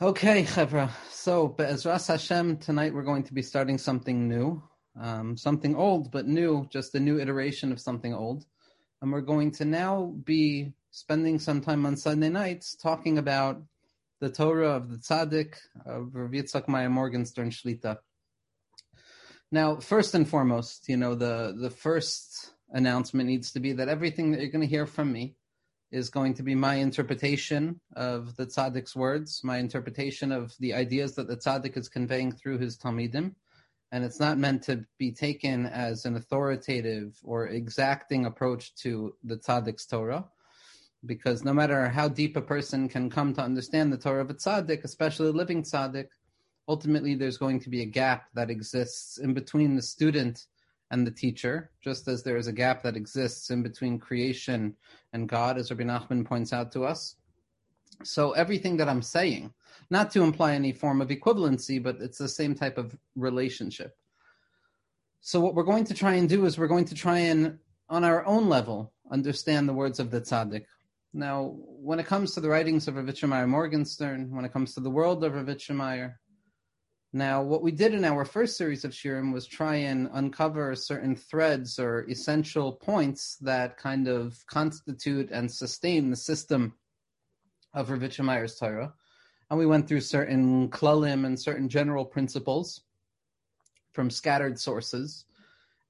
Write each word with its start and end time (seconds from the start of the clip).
Okay, 0.00 0.44
Chevra. 0.44 0.92
So, 1.10 1.48
Be'ezras 1.48 2.06
Hashem, 2.06 2.58
tonight 2.58 2.94
we're 2.94 3.02
going 3.02 3.24
to 3.24 3.34
be 3.34 3.42
starting 3.42 3.78
something 3.78 4.28
new. 4.28 4.62
Um, 4.96 5.36
something 5.36 5.74
old, 5.74 6.12
but 6.12 6.28
new, 6.28 6.68
just 6.70 6.94
a 6.94 7.00
new 7.00 7.18
iteration 7.18 7.72
of 7.72 7.80
something 7.80 8.14
old. 8.14 8.46
And 9.02 9.10
we're 9.10 9.22
going 9.22 9.50
to 9.54 9.64
now 9.64 10.14
be 10.22 10.72
spending 10.92 11.40
some 11.40 11.60
time 11.60 11.84
on 11.84 11.96
Sunday 11.96 12.28
nights 12.28 12.76
talking 12.76 13.18
about 13.18 13.60
the 14.20 14.30
Torah 14.30 14.76
of 14.76 14.88
the 14.88 14.98
Tzaddik 14.98 15.54
of 15.84 16.14
Rav 16.14 16.30
Yitzchak 16.30 16.68
Meir 16.68 16.88
Morgenstern 16.88 17.50
Shlita. 17.50 17.98
Now, 19.50 19.78
first 19.80 20.14
and 20.14 20.28
foremost, 20.28 20.88
you 20.88 20.96
know, 20.96 21.16
the, 21.16 21.56
the 21.60 21.70
first 21.70 22.52
announcement 22.70 23.28
needs 23.28 23.50
to 23.50 23.58
be 23.58 23.72
that 23.72 23.88
everything 23.88 24.30
that 24.30 24.40
you're 24.40 24.52
going 24.52 24.60
to 24.60 24.68
hear 24.68 24.86
from 24.86 25.10
me 25.10 25.34
is 25.90 26.10
going 26.10 26.34
to 26.34 26.42
be 26.42 26.54
my 26.54 26.74
interpretation 26.74 27.80
of 27.96 28.36
the 28.36 28.46
tzaddik's 28.46 28.94
words, 28.94 29.40
my 29.42 29.58
interpretation 29.58 30.32
of 30.32 30.54
the 30.60 30.74
ideas 30.74 31.14
that 31.14 31.28
the 31.28 31.36
tzaddik 31.36 31.76
is 31.76 31.88
conveying 31.88 32.32
through 32.32 32.58
his 32.58 32.76
talmidim, 32.76 33.34
and 33.90 34.04
it's 34.04 34.20
not 34.20 34.38
meant 34.38 34.62
to 34.62 34.84
be 34.98 35.10
taken 35.10 35.64
as 35.66 36.04
an 36.04 36.16
authoritative 36.16 37.16
or 37.22 37.48
exacting 37.48 38.26
approach 38.26 38.74
to 38.74 39.14
the 39.24 39.36
tzaddik's 39.36 39.86
Torah, 39.86 40.26
because 41.06 41.44
no 41.44 41.54
matter 41.54 41.88
how 41.88 42.08
deep 42.08 42.36
a 42.36 42.42
person 42.42 42.88
can 42.88 43.08
come 43.08 43.32
to 43.34 43.40
understand 43.40 43.92
the 43.92 43.96
Torah 43.96 44.22
of 44.22 44.30
a 44.30 44.34
tzaddik, 44.34 44.84
especially 44.84 45.28
a 45.28 45.32
living 45.32 45.62
tzaddik, 45.62 46.08
ultimately 46.68 47.14
there's 47.14 47.38
going 47.38 47.60
to 47.60 47.70
be 47.70 47.80
a 47.80 47.86
gap 47.86 48.26
that 48.34 48.50
exists 48.50 49.16
in 49.18 49.32
between 49.32 49.74
the 49.74 49.82
student 49.82 50.44
and 50.90 51.06
the 51.06 51.10
teacher, 51.10 51.70
just 51.80 52.08
as 52.08 52.22
there 52.22 52.36
is 52.36 52.46
a 52.46 52.52
gap 52.52 52.82
that 52.82 52.96
exists 52.96 53.50
in 53.50 53.62
between 53.62 53.98
creation 53.98 54.74
and 55.12 55.28
God, 55.28 55.58
as 55.58 55.70
Rabbi 55.70 55.84
Nachman 55.84 56.24
points 56.24 56.52
out 56.52 56.72
to 56.72 56.84
us. 56.84 57.16
So 58.04 58.32
everything 58.32 58.76
that 58.78 58.88
I'm 58.88 59.02
saying, 59.02 59.52
not 59.90 60.10
to 60.12 60.22
imply 60.22 60.54
any 60.54 60.72
form 60.72 61.00
of 61.00 61.08
equivalency, 61.08 61.82
but 61.82 61.96
it's 62.00 62.18
the 62.18 62.28
same 62.28 62.54
type 62.54 62.78
of 62.78 62.96
relationship. 63.16 63.96
So 65.20 65.40
what 65.40 65.54
we're 65.54 65.64
going 65.64 65.84
to 65.84 65.94
try 65.94 66.14
and 66.14 66.28
do 66.28 66.46
is 66.46 66.58
we're 66.58 66.68
going 66.68 66.84
to 66.86 66.94
try 66.94 67.18
and, 67.18 67.58
on 67.88 68.04
our 68.04 68.24
own 68.24 68.48
level, 68.48 68.92
understand 69.10 69.68
the 69.68 69.74
words 69.74 69.98
of 69.98 70.10
the 70.10 70.20
tzaddik. 70.20 70.64
Now, 71.12 71.56
when 71.58 71.98
it 71.98 72.06
comes 72.06 72.34
to 72.34 72.40
the 72.40 72.48
writings 72.48 72.86
of 72.86 72.96
Rav 72.96 73.48
Morgenstern, 73.48 74.30
when 74.30 74.44
it 74.44 74.52
comes 74.52 74.74
to 74.74 74.80
the 74.80 74.90
world 74.90 75.24
of 75.24 75.34
Rav 75.34 75.46
now, 77.12 77.42
what 77.42 77.62
we 77.62 77.72
did 77.72 77.94
in 77.94 78.04
our 78.04 78.26
first 78.26 78.58
series 78.58 78.84
of 78.84 78.90
Shiurim 78.90 79.32
was 79.32 79.46
try 79.46 79.76
and 79.76 80.10
uncover 80.12 80.74
certain 80.74 81.16
threads 81.16 81.78
or 81.78 82.06
essential 82.08 82.70
points 82.70 83.36
that 83.36 83.78
kind 83.78 84.08
of 84.08 84.44
constitute 84.46 85.30
and 85.30 85.50
sustain 85.50 86.10
the 86.10 86.16
system 86.16 86.74
of 87.72 87.88
Rav 87.88 88.18
Meyer's 88.18 88.56
Torah. 88.56 88.92
And 89.48 89.58
we 89.58 89.64
went 89.64 89.88
through 89.88 90.02
certain 90.02 90.68
klalim 90.68 91.24
and 91.24 91.40
certain 91.40 91.70
general 91.70 92.04
principles 92.04 92.82
from 93.92 94.10
scattered 94.10 94.60
sources. 94.60 95.24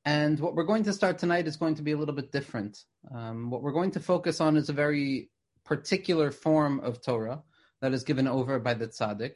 And 0.05 0.39
what 0.39 0.55
we're 0.55 0.63
going 0.63 0.85
to 0.85 0.93
start 0.93 1.19
tonight 1.19 1.49
is 1.49 1.57
going 1.57 1.75
to 1.75 1.83
be 1.83 1.93
a 1.93 1.97
little 1.97 2.15
bit 2.15 2.31
different. 2.31 2.85
Um, 3.13 3.51
what 3.51 3.63
we're 3.63 3.73
going 3.73 3.91
to 3.91 4.01
focus 4.01 4.41
on 4.41 4.57
is 4.57 4.69
a 4.69 4.73
very 4.73 5.31
particular 5.65 6.31
form 6.31 6.79
of 6.79 7.03
Torah 7.03 7.43
that 7.81 7.93
is 7.93 8.05
given 8.05 8.29
over 8.29 8.61
by 8.61 8.75
the 8.75 8.87
tzaddik 8.87 9.33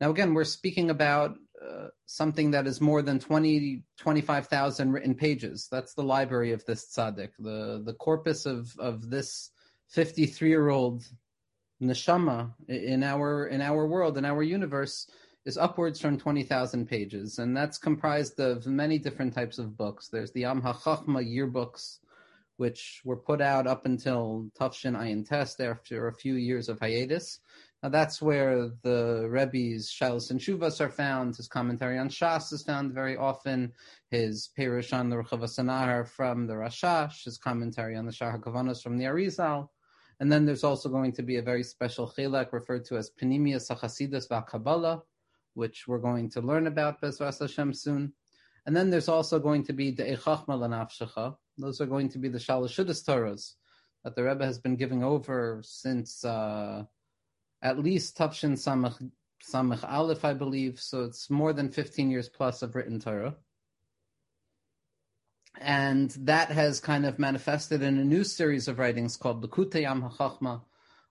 now, 0.00 0.10
again, 0.10 0.32
we're 0.32 0.44
speaking 0.44 0.90
about 0.90 1.36
uh, 1.62 1.88
something 2.06 2.52
that 2.52 2.66
is 2.66 2.80
more 2.80 3.02
than 3.02 3.18
20, 3.18 3.82
25,000 3.98 4.92
written 4.92 5.14
pages. 5.14 5.68
That's 5.70 5.92
the 5.92 6.02
library 6.02 6.52
of 6.52 6.64
this 6.64 6.86
tzaddik. 6.86 7.30
The, 7.38 7.82
the 7.84 7.92
corpus 7.92 8.46
of, 8.46 8.74
of 8.78 9.10
this 9.10 9.50
53 9.88 10.48
year 10.48 10.70
old 10.70 11.04
neshama 11.82 12.54
in 12.68 13.02
our, 13.02 13.46
in 13.46 13.60
our 13.60 13.86
world, 13.86 14.16
in 14.16 14.24
our 14.24 14.42
universe, 14.42 15.06
is 15.44 15.58
upwards 15.58 16.00
from 16.00 16.18
20,000 16.18 16.86
pages. 16.86 17.38
And 17.38 17.54
that's 17.54 17.76
comprised 17.76 18.40
of 18.40 18.66
many 18.66 18.98
different 18.98 19.34
types 19.34 19.58
of 19.58 19.76
books. 19.76 20.08
There's 20.08 20.32
the 20.32 20.44
Am 20.44 20.62
HaChachma 20.62 21.26
yearbooks, 21.26 21.98
which 22.56 23.02
were 23.04 23.16
put 23.16 23.40
out 23.40 23.66
up 23.66 23.84
until 23.84 24.50
Tafshin 24.58 24.96
Ayin 24.96 25.28
Test 25.28 25.60
after 25.60 26.08
a 26.08 26.14
few 26.14 26.34
years 26.34 26.68
of 26.68 26.78
hiatus. 26.78 27.40
Now 27.82 27.88
that's 27.88 28.20
where 28.20 28.70
the 28.82 29.26
Rebbe's 29.30 29.90
Shilas 29.90 30.30
and 30.30 30.38
Shuvas 30.38 30.80
are 30.82 30.90
found. 30.90 31.36
His 31.36 31.48
commentary 31.48 31.98
on 31.98 32.10
Shas 32.10 32.52
is 32.52 32.62
found 32.62 32.92
very 32.92 33.16
often. 33.16 33.72
His 34.10 34.50
Perush 34.56 34.92
on 34.92 35.08
the 35.08 35.16
Rechav 35.16 36.08
from 36.08 36.46
the 36.46 36.54
Rashash. 36.54 37.24
His 37.24 37.38
commentary 37.38 37.96
on 37.96 38.04
the 38.04 38.12
Shah 38.12 38.32
from 38.32 38.98
the 38.98 39.04
Arizal. 39.04 39.68
And 40.20 40.30
then 40.30 40.44
there's 40.44 40.64
also 40.64 40.90
going 40.90 41.12
to 41.12 41.22
be 41.22 41.36
a 41.36 41.42
very 41.42 41.62
special 41.62 42.06
chilek 42.06 42.52
referred 42.52 42.84
to 42.86 42.98
as 42.98 43.10
Panimia 43.10 43.56
Sachasidus 43.56 44.28
VaKabbalah, 44.28 45.00
which 45.54 45.88
we're 45.88 45.98
going 45.98 46.28
to 46.30 46.42
learn 46.42 46.66
about 46.66 47.00
Bezras 47.00 47.40
Hashem 47.40 47.72
soon. 47.72 48.12
And 48.66 48.76
then 48.76 48.90
there's 48.90 49.08
also 49.08 49.38
going 49.38 49.64
to 49.64 49.72
be 49.72 49.90
the 49.90 50.04
Echachma 50.04 50.48
Lanafshecha. 50.48 51.34
Those 51.56 51.80
are 51.80 51.86
going 51.86 52.10
to 52.10 52.18
be 52.18 52.28
the 52.28 52.38
Shalashudas 52.38 53.02
Torahs 53.06 53.54
that 54.04 54.14
the 54.14 54.24
Rebbe 54.24 54.44
has 54.44 54.58
been 54.58 54.76
giving 54.76 55.02
over 55.02 55.62
since 55.64 56.22
uh, 56.26 56.84
at 57.62 57.78
least 57.78 58.16
Tafshin 58.16 58.52
Samach 58.52 59.10
Samach 59.42 59.84
Aleph, 59.90 60.24
I 60.24 60.34
believe. 60.34 60.80
So 60.80 61.04
it's 61.04 61.30
more 61.30 61.52
than 61.52 61.70
15 61.70 62.10
years 62.10 62.28
plus 62.28 62.62
of 62.62 62.74
written 62.74 63.00
Torah. 63.00 63.36
And 65.58 66.10
that 66.20 66.50
has 66.50 66.80
kind 66.80 67.04
of 67.04 67.18
manifested 67.18 67.82
in 67.82 67.98
a 67.98 68.04
new 68.04 68.24
series 68.24 68.68
of 68.68 68.78
writings 68.78 69.16
called 69.16 69.44
Likutei 69.44 69.84
Am 69.84 70.02
HaChachma, 70.02 70.62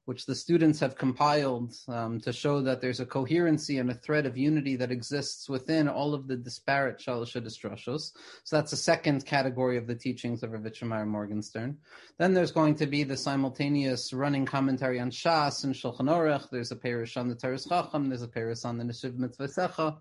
which 0.10 0.26
the 0.26 0.34
students 0.34 0.80
have 0.80 0.98
compiled 0.98 1.72
um, 1.88 2.20
to 2.20 2.34
show 2.34 2.62
that 2.62 2.82
there's 2.82 3.00
a 3.00 3.06
coherency 3.06 3.78
and 3.78 3.92
a 3.92 3.94
thread 3.94 4.26
of 4.26 4.36
unity 4.36 4.76
that 4.76 4.90
exists 4.90 5.48
within 5.48 5.88
all 5.88 6.16
of 6.16 6.28
the 6.28 6.36
disparate 6.36 6.98
Shalashidus 6.98 7.60
Drashos. 7.62 8.14
So 8.44 8.56
that's 8.56 8.72
the 8.72 8.78
second 8.92 9.28
category 9.28 9.78
of 9.78 9.86
the 9.86 9.94
teachings 9.94 10.42
of 10.42 10.52
Rav 10.52 11.08
Morgenstern. 11.08 11.78
Then 12.18 12.34
there's 12.34 12.52
going 12.52 12.74
to 12.78 12.88
be 12.88 13.04
the 13.04 13.16
simultaneous 13.16 14.12
running 14.12 14.48
commentary 14.48 15.00
on 15.00 15.12
Shas 15.12 15.64
and 15.64 15.76
Shulchan 15.76 16.10
Aruch. 16.10 16.50
There's 16.50 16.72
a 16.72 16.76
parish 16.76 17.16
on 17.16 17.28
the 17.28 17.36
Toras 17.36 17.70
Chacham. 17.70 18.10
There's 18.10 18.24
a 18.24 18.28
parish 18.28 18.66
on 18.66 18.80
the 18.80 18.86
Neshiv 18.86 19.16
Mitzvah 19.16 19.96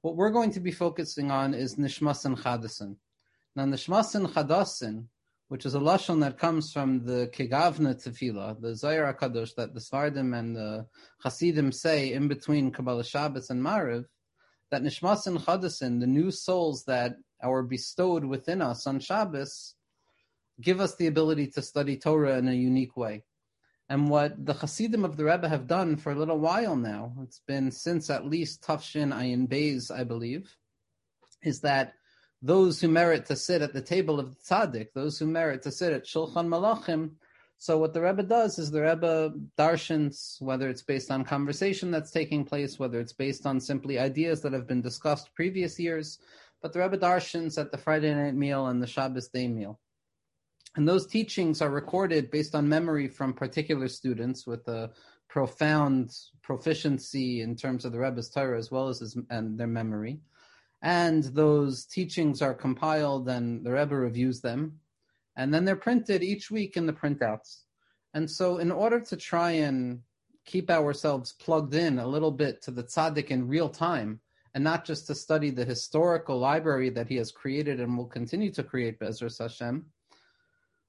What 0.00 0.16
we're 0.16 0.30
going 0.30 0.52
to 0.52 0.60
be 0.60 0.72
focusing 0.72 1.30
on 1.30 1.52
is 1.52 1.74
Nishmas 1.74 2.24
and 2.24 2.38
Chadasin. 2.38 2.96
Now, 3.54 3.66
Nishmas 3.66 4.14
and 4.14 4.26
Chadasin 4.26 5.04
which 5.48 5.66
is 5.66 5.74
a 5.74 5.78
lashon 5.78 6.20
that 6.20 6.38
comes 6.38 6.72
from 6.72 7.04
the 7.04 7.30
Kegavna 7.34 7.94
Tefillah, 7.94 8.60
the 8.60 8.74
Zohar 8.74 9.14
Kadosh 9.14 9.54
that 9.56 9.74
the 9.74 9.80
Sefardim 9.80 10.36
and 10.38 10.56
the 10.56 10.86
Hasidim 11.22 11.70
say 11.70 12.12
in 12.12 12.28
between 12.28 12.70
Kabbalah 12.70 13.04
Shabbos 13.04 13.50
and 13.50 13.62
Mariv, 13.62 14.06
that 14.70 14.82
Nishmas 14.82 15.26
and 15.26 15.38
Chadasin, 15.38 16.00
the 16.00 16.06
new 16.06 16.30
souls 16.30 16.84
that 16.86 17.16
are 17.42 17.62
bestowed 17.62 18.24
within 18.24 18.62
us 18.62 18.86
on 18.86 19.00
Shabbos, 19.00 19.74
give 20.60 20.80
us 20.80 20.94
the 20.96 21.08
ability 21.08 21.48
to 21.48 21.62
study 21.62 21.96
Torah 21.96 22.38
in 22.38 22.48
a 22.48 22.54
unique 22.54 22.96
way. 22.96 23.24
And 23.90 24.08
what 24.08 24.46
the 24.46 24.54
Hasidim 24.54 25.04
of 25.04 25.18
the 25.18 25.26
Rebbe 25.26 25.48
have 25.48 25.66
done 25.66 25.96
for 25.96 26.12
a 26.12 26.14
little 26.14 26.38
while 26.38 26.74
now, 26.74 27.12
it's 27.22 27.42
been 27.46 27.70
since 27.70 28.08
at 28.08 28.24
least 28.24 28.62
Tafshin 28.62 29.14
Ayin 29.14 29.46
Beis, 29.46 29.90
I 29.90 30.04
believe, 30.04 30.56
is 31.42 31.60
that 31.60 31.92
those 32.44 32.78
who 32.78 32.88
merit 32.88 33.24
to 33.24 33.34
sit 33.34 33.62
at 33.62 33.72
the 33.72 33.80
table 33.80 34.20
of 34.20 34.28
the 34.28 34.36
tzaddik, 34.42 34.88
those 34.94 35.18
who 35.18 35.26
merit 35.26 35.62
to 35.62 35.72
sit 35.72 35.94
at 35.94 36.04
Shulchan 36.04 36.46
Malachim. 36.46 37.12
So 37.56 37.78
what 37.78 37.94
the 37.94 38.02
Rebbe 38.02 38.22
does 38.22 38.58
is 38.58 38.70
the 38.70 38.82
Rebbe 38.82 39.32
darshans, 39.58 40.42
whether 40.42 40.68
it's 40.68 40.82
based 40.82 41.10
on 41.10 41.24
conversation 41.24 41.90
that's 41.90 42.10
taking 42.10 42.44
place, 42.44 42.78
whether 42.78 43.00
it's 43.00 43.14
based 43.14 43.46
on 43.46 43.60
simply 43.60 43.98
ideas 43.98 44.42
that 44.42 44.52
have 44.52 44.66
been 44.66 44.82
discussed 44.82 45.34
previous 45.34 45.80
years, 45.80 46.18
but 46.60 46.74
the 46.74 46.80
Rebbe 46.80 46.98
darshans 46.98 47.56
at 47.56 47.72
the 47.72 47.78
Friday 47.78 48.14
night 48.14 48.34
meal 48.34 48.66
and 48.66 48.82
the 48.82 48.86
Shabbos 48.86 49.28
day 49.28 49.48
meal. 49.48 49.80
And 50.76 50.86
those 50.86 51.06
teachings 51.06 51.62
are 51.62 51.70
recorded 51.70 52.30
based 52.30 52.54
on 52.54 52.68
memory 52.68 53.08
from 53.08 53.32
particular 53.32 53.88
students 53.88 54.46
with 54.46 54.68
a 54.68 54.90
profound 55.30 56.14
proficiency 56.42 57.40
in 57.40 57.56
terms 57.56 57.86
of 57.86 57.92
the 57.92 57.98
Rebbe's 58.00 58.28
Torah 58.28 58.58
as 58.58 58.70
well 58.70 58.88
as 58.88 58.98
his, 58.98 59.16
and 59.30 59.58
their 59.58 59.66
memory 59.66 60.20
and 60.84 61.24
those 61.24 61.86
teachings 61.86 62.42
are 62.42 62.52
compiled 62.52 63.26
and 63.26 63.64
the 63.64 63.72
Rebbe 63.72 63.96
reviews 63.96 64.42
them, 64.42 64.80
and 65.34 65.52
then 65.52 65.64
they're 65.64 65.76
printed 65.76 66.22
each 66.22 66.50
week 66.50 66.76
in 66.76 66.84
the 66.84 66.92
printouts. 66.92 67.62
And 68.12 68.30
so, 68.30 68.58
in 68.58 68.70
order 68.70 69.00
to 69.00 69.16
try 69.16 69.52
and 69.52 70.00
keep 70.44 70.70
ourselves 70.70 71.32
plugged 71.32 71.74
in 71.74 71.98
a 71.98 72.06
little 72.06 72.30
bit 72.30 72.60
to 72.62 72.70
the 72.70 72.84
tzaddik 72.84 73.28
in 73.30 73.48
real 73.48 73.70
time, 73.70 74.20
and 74.52 74.62
not 74.62 74.84
just 74.84 75.06
to 75.06 75.14
study 75.14 75.48
the 75.48 75.64
historical 75.64 76.38
library 76.38 76.90
that 76.90 77.08
he 77.08 77.16
has 77.16 77.32
created 77.32 77.80
and 77.80 77.96
will 77.96 78.06
continue 78.06 78.52
to 78.52 78.62
create, 78.62 79.00
Bezras 79.00 79.38
Hashem, 79.38 79.86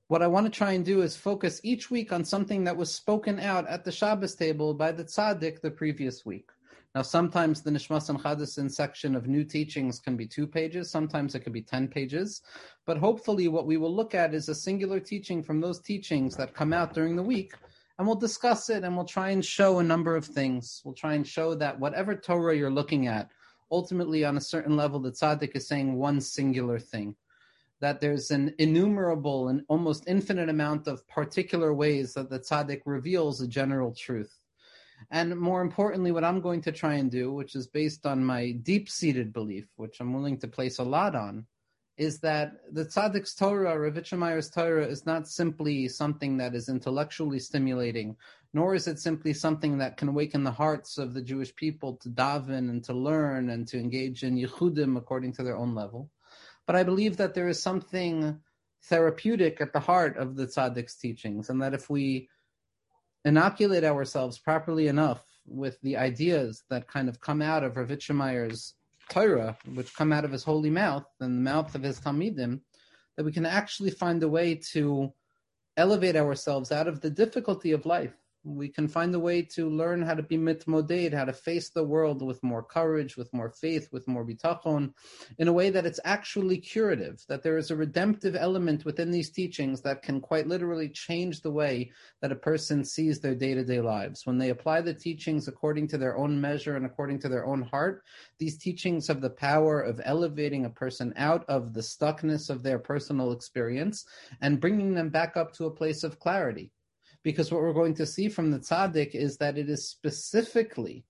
what 0.09 0.21
I 0.21 0.27
want 0.27 0.45
to 0.45 0.51
try 0.51 0.73
and 0.73 0.83
do 0.83 1.03
is 1.03 1.15
focus 1.15 1.61
each 1.63 1.89
week 1.89 2.11
on 2.11 2.25
something 2.25 2.65
that 2.65 2.75
was 2.75 2.93
spoken 2.93 3.39
out 3.39 3.65
at 3.67 3.85
the 3.85 3.93
Shabbos 3.93 4.35
table 4.35 4.73
by 4.73 4.91
the 4.91 5.05
tzaddik 5.05 5.61
the 5.61 5.71
previous 5.71 6.25
week. 6.25 6.49
Now, 6.95 7.01
sometimes 7.01 7.61
the 7.61 7.71
Nishmas 7.71 8.07
and 8.07 8.17
Chadasin 8.17 8.71
section 8.71 9.17
of 9.17 9.27
new 9.27 9.43
teachings 9.43 9.99
can 9.99 10.15
be 10.15 10.25
two 10.25 10.47
pages, 10.47 10.89
sometimes 10.89 11.35
it 11.35 11.41
could 11.41 11.51
be 11.51 11.61
10 11.61 11.89
pages. 11.89 12.41
But 12.85 12.97
hopefully, 12.97 13.49
what 13.49 13.65
we 13.65 13.75
will 13.75 13.93
look 13.93 14.15
at 14.15 14.33
is 14.33 14.47
a 14.47 14.55
singular 14.55 15.01
teaching 15.01 15.43
from 15.43 15.59
those 15.59 15.81
teachings 15.81 16.37
that 16.37 16.53
come 16.53 16.71
out 16.71 16.93
during 16.93 17.17
the 17.17 17.21
week. 17.21 17.51
and 17.97 18.07
we'll 18.07 18.15
discuss 18.15 18.69
it 18.69 18.83
and 18.83 18.95
we'll 18.95 19.05
try 19.05 19.29
and 19.29 19.43
show 19.43 19.79
a 19.79 19.83
number 19.83 20.15
of 20.15 20.25
things. 20.25 20.81
We'll 20.85 20.93
try 20.93 21.15
and 21.15 21.27
show 21.27 21.53
that 21.55 21.79
whatever 21.79 22.15
Torah 22.15 22.55
you're 22.55 22.71
looking 22.71 23.07
at, 23.07 23.29
ultimately 23.71 24.23
on 24.23 24.37
a 24.37 24.41
certain 24.41 24.77
level, 24.77 24.99
the 24.99 25.11
tzaddik 25.11 25.55
is 25.55 25.67
saying 25.67 25.95
one 25.95 26.21
singular 26.21 26.79
thing. 26.79 27.15
That 27.81 27.99
there's 27.99 28.31
an 28.31 28.53
innumerable 28.57 29.49
and 29.49 29.63
almost 29.67 30.07
infinite 30.07 30.47
amount 30.49 30.87
of 30.87 31.05
particular 31.07 31.73
ways 31.73 32.13
that 32.13 32.29
the 32.29 32.39
tzaddik 32.39 32.81
reveals 32.85 33.41
a 33.41 33.47
general 33.47 33.93
truth. 33.93 34.39
And 35.11 35.35
more 35.37 35.61
importantly, 35.61 36.11
what 36.11 36.23
I'm 36.23 36.41
going 36.41 36.61
to 36.61 36.71
try 36.71 36.95
and 36.95 37.11
do, 37.11 37.31
which 37.31 37.55
is 37.55 37.67
based 37.67 38.05
on 38.05 38.25
my 38.25 38.51
deep 38.51 38.89
seated 38.89 39.31
belief, 39.33 39.67
which 39.75 39.99
I'm 39.99 40.13
willing 40.13 40.37
to 40.39 40.47
place 40.47 40.79
a 40.79 40.83
lot 40.83 41.15
on, 41.15 41.45
is 41.97 42.19
that 42.19 42.53
the 42.73 42.85
tzaddik's 42.85 43.35
Torah, 43.35 43.79
Rav 43.79 44.11
Meyer's 44.13 44.49
Torah, 44.49 44.85
is 44.85 45.05
not 45.05 45.27
simply 45.27 45.87
something 45.87 46.37
that 46.37 46.53
is 46.53 46.67
intellectually 46.67 47.39
stimulating, 47.39 48.17
nor 48.53 48.75
is 48.75 48.87
it 48.87 48.99
simply 48.99 49.33
something 49.33 49.77
that 49.77 49.97
can 49.97 50.09
awaken 50.09 50.43
the 50.43 50.51
hearts 50.51 50.97
of 50.97 51.13
the 51.13 51.21
Jewish 51.21 51.55
people 51.55 51.95
to 51.97 52.09
daven 52.09 52.69
and 52.69 52.83
to 52.83 52.93
learn 52.93 53.49
and 53.49 53.67
to 53.67 53.79
engage 53.79 54.23
in 54.23 54.35
yichudim 54.35 54.97
according 54.97 55.33
to 55.33 55.43
their 55.43 55.57
own 55.57 55.73
level. 55.73 56.09
But 56.65 56.75
I 56.75 56.83
believe 56.83 57.17
that 57.17 57.33
there 57.33 57.47
is 57.47 57.61
something 57.61 58.39
therapeutic 58.83 59.61
at 59.61 59.71
the 59.71 59.79
heart 59.79 60.17
of 60.17 60.35
the 60.35 60.47
tzaddik's 60.47 60.95
teachings, 60.97 61.49
and 61.49 61.61
that 61.61 61.73
if 61.73 61.89
we 61.89 62.27
inoculate 63.25 63.83
ourselves 63.83 64.37
properly 64.37 64.87
enough 64.87 65.23
with 65.47 65.81
the 65.81 65.97
ideas 65.97 66.63
that 66.69 66.87
kind 66.87 67.09
of 67.09 67.19
come 67.19 67.41
out 67.41 67.63
of 67.63 67.75
Rav 67.75 67.91
Meyer's 68.11 68.75
Torah, 69.09 69.57
which 69.73 69.95
come 69.95 70.13
out 70.13 70.25
of 70.25 70.31
his 70.31 70.43
holy 70.43 70.69
mouth 70.69 71.05
and 71.19 71.37
the 71.37 71.51
mouth 71.51 71.75
of 71.75 71.83
his 71.83 71.99
Talmidim, 71.99 72.61
that 73.17 73.25
we 73.25 73.31
can 73.31 73.45
actually 73.45 73.91
find 73.91 74.23
a 74.23 74.27
way 74.27 74.55
to 74.71 75.11
elevate 75.77 76.15
ourselves 76.15 76.71
out 76.71 76.87
of 76.87 77.01
the 77.01 77.09
difficulty 77.09 77.71
of 77.71 77.85
life 77.85 78.15
we 78.45 78.69
can 78.69 78.87
find 78.87 79.13
a 79.15 79.19
way 79.19 79.41
to 79.41 79.67
learn 79.69 80.03
how 80.03 80.13
to 80.13 80.21
be 80.21 80.37
mitmoded, 80.37 81.13
how 81.13 81.25
to 81.25 81.33
face 81.33 81.69
the 81.69 81.83
world 81.83 82.21
with 82.21 82.43
more 82.43 82.61
courage, 82.61 83.17
with 83.17 83.33
more 83.33 83.49
faith, 83.49 83.89
with 83.91 84.07
more 84.07 84.23
bitachon, 84.23 84.93
in 85.39 85.47
a 85.47 85.53
way 85.53 85.71
that 85.71 85.85
it's 85.85 85.99
actually 86.05 86.57
curative, 86.57 87.23
that 87.27 87.41
there 87.41 87.57
is 87.57 87.71
a 87.71 87.75
redemptive 87.75 88.35
element 88.35 88.85
within 88.85 89.09
these 89.09 89.31
teachings 89.31 89.81
that 89.81 90.03
can 90.03 90.21
quite 90.21 90.47
literally 90.47 90.89
change 90.89 91.41
the 91.41 91.51
way 91.51 91.91
that 92.21 92.31
a 92.31 92.35
person 92.35 92.85
sees 92.85 93.19
their 93.19 93.35
day-to-day 93.35 93.81
lives. 93.81 94.25
When 94.25 94.37
they 94.37 94.51
apply 94.51 94.81
the 94.81 94.93
teachings 94.93 95.47
according 95.47 95.87
to 95.89 95.97
their 95.97 96.15
own 96.15 96.39
measure 96.39 96.75
and 96.75 96.85
according 96.85 97.19
to 97.21 97.29
their 97.29 97.47
own 97.47 97.63
heart, 97.63 98.03
these 98.37 98.57
teachings 98.57 99.07
have 99.07 99.21
the 99.21 99.29
power 99.29 99.81
of 99.81 99.99
elevating 100.05 100.65
a 100.65 100.69
person 100.69 101.13
out 101.17 101.45
of 101.47 101.73
the 101.73 101.81
stuckness 101.81 102.51
of 102.51 102.61
their 102.61 102.77
personal 102.77 103.31
experience 103.31 104.05
and 104.41 104.61
bringing 104.61 104.93
them 104.93 105.09
back 105.09 105.35
up 105.35 105.51
to 105.53 105.65
a 105.65 105.71
place 105.71 106.03
of 106.03 106.19
clarity 106.19 106.71
because 107.25 107.51
what 107.51 107.61
we're 107.61 107.73
going 107.73 107.95
to 107.95 108.05
see 108.05 108.29
from 108.29 108.51
the 108.51 108.59
tzaddik 108.59 109.15
is 109.15 109.35
that 109.37 109.57
it 109.57 109.67
is 109.67 109.89
specifically 109.89 111.03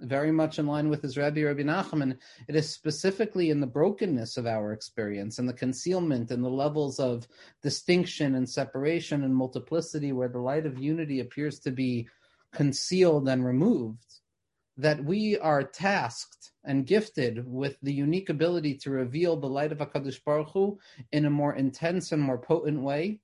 very 0.00 0.32
much 0.32 0.58
in 0.58 0.66
line 0.66 0.88
with 0.88 1.02
his 1.02 1.18
Rabbi 1.18 1.42
Rabbi 1.42 1.62
Nachman, 1.62 2.16
it 2.48 2.56
is 2.56 2.70
specifically 2.70 3.50
in 3.50 3.60
the 3.60 3.66
brokenness 3.66 4.38
of 4.38 4.46
our 4.46 4.72
experience 4.72 5.38
and 5.38 5.48
the 5.48 5.52
concealment 5.52 6.30
and 6.30 6.42
the 6.42 6.48
levels 6.48 6.98
of 6.98 7.28
distinction 7.62 8.36
and 8.36 8.48
separation 8.48 9.24
and 9.24 9.34
multiplicity 9.34 10.12
where 10.12 10.28
the 10.28 10.38
light 10.38 10.64
of 10.64 10.78
unity 10.78 11.20
appears 11.20 11.58
to 11.58 11.70
be 11.70 12.08
concealed 12.52 13.28
and 13.28 13.44
removed, 13.44 14.20
that 14.78 15.04
we 15.04 15.36
are 15.38 15.64
tasked 15.64 16.52
and 16.64 16.86
gifted 16.86 17.44
with 17.46 17.76
the 17.82 17.92
unique 17.92 18.30
ability 18.30 18.74
to 18.76 18.90
reveal 18.90 19.36
the 19.36 19.48
light 19.48 19.72
of 19.72 19.78
HaKadosh 19.78 20.24
Baruch 20.24 20.50
Hu 20.52 20.78
in 21.12 21.26
a 21.26 21.30
more 21.30 21.56
intense 21.56 22.12
and 22.12 22.22
more 22.22 22.38
potent 22.38 22.80
way 22.80 23.20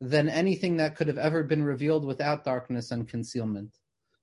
than 0.00 0.28
anything 0.28 0.76
that 0.78 0.96
could 0.96 1.08
have 1.08 1.18
ever 1.18 1.42
been 1.42 1.62
revealed 1.62 2.04
without 2.04 2.44
darkness 2.44 2.90
and 2.90 3.08
concealment. 3.08 3.76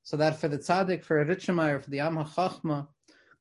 So 0.03 0.17
that 0.17 0.39
for 0.39 0.47
the 0.47 0.57
tzaddik, 0.57 1.03
for 1.03 1.19
a 1.19 1.25
Ritchemeyer, 1.25 1.83
for 1.83 1.89
the 1.89 1.99
Am 1.99 2.15
HaChachma, 2.15 2.87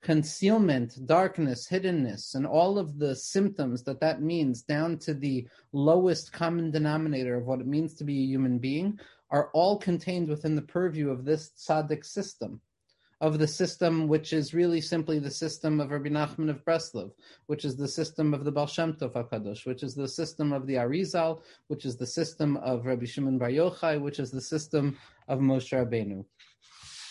concealment, 0.02 1.06
darkness, 1.06 1.66
hiddenness, 1.68 2.34
and 2.34 2.46
all 2.46 2.78
of 2.78 2.98
the 2.98 3.16
symptoms 3.16 3.82
that 3.84 4.00
that 4.00 4.20
means 4.20 4.62
down 4.62 4.98
to 4.98 5.14
the 5.14 5.48
lowest 5.72 6.32
common 6.32 6.70
denominator 6.70 7.36
of 7.36 7.46
what 7.46 7.60
it 7.60 7.66
means 7.66 7.94
to 7.94 8.04
be 8.04 8.18
a 8.18 8.26
human 8.26 8.58
being 8.58 8.98
are 9.30 9.50
all 9.52 9.78
contained 9.78 10.28
within 10.28 10.54
the 10.54 10.62
purview 10.62 11.10
of 11.10 11.24
this 11.24 11.50
tzaddik 11.56 12.04
system 12.04 12.60
of 13.20 13.38
the 13.38 13.46
system, 13.46 14.08
which 14.08 14.32
is 14.32 14.52
really 14.52 14.80
simply 14.80 15.18
the 15.18 15.30
system 15.30 15.80
of 15.80 15.90
Rabbi 15.90 16.08
Nachman 16.08 16.50
of 16.50 16.64
Breslov, 16.64 17.12
which 17.46 17.64
is 17.64 17.76
the 17.76 17.88
system 17.88 18.34
of 18.34 18.44
the 18.44 18.52
Baal 18.52 18.66
Shem 18.66 18.92
Tov 18.92 19.12
HaKadosh, 19.12 19.64
which 19.64 19.82
is 19.82 19.94
the 19.94 20.08
system 20.08 20.52
of 20.52 20.66
the 20.66 20.74
Arizal, 20.74 21.40
which 21.68 21.86
is 21.86 21.96
the 21.96 22.06
system 22.06 22.58
of 22.58 22.84
Rabbi 22.84 23.06
Shimon 23.06 23.38
Bar 23.38 23.48
Yochai, 23.48 24.00
which 24.00 24.18
is 24.18 24.30
the 24.30 24.40
system 24.40 24.98
of 25.28 25.38
Moshe 25.38 25.72
Rabbeinu. 25.72 26.24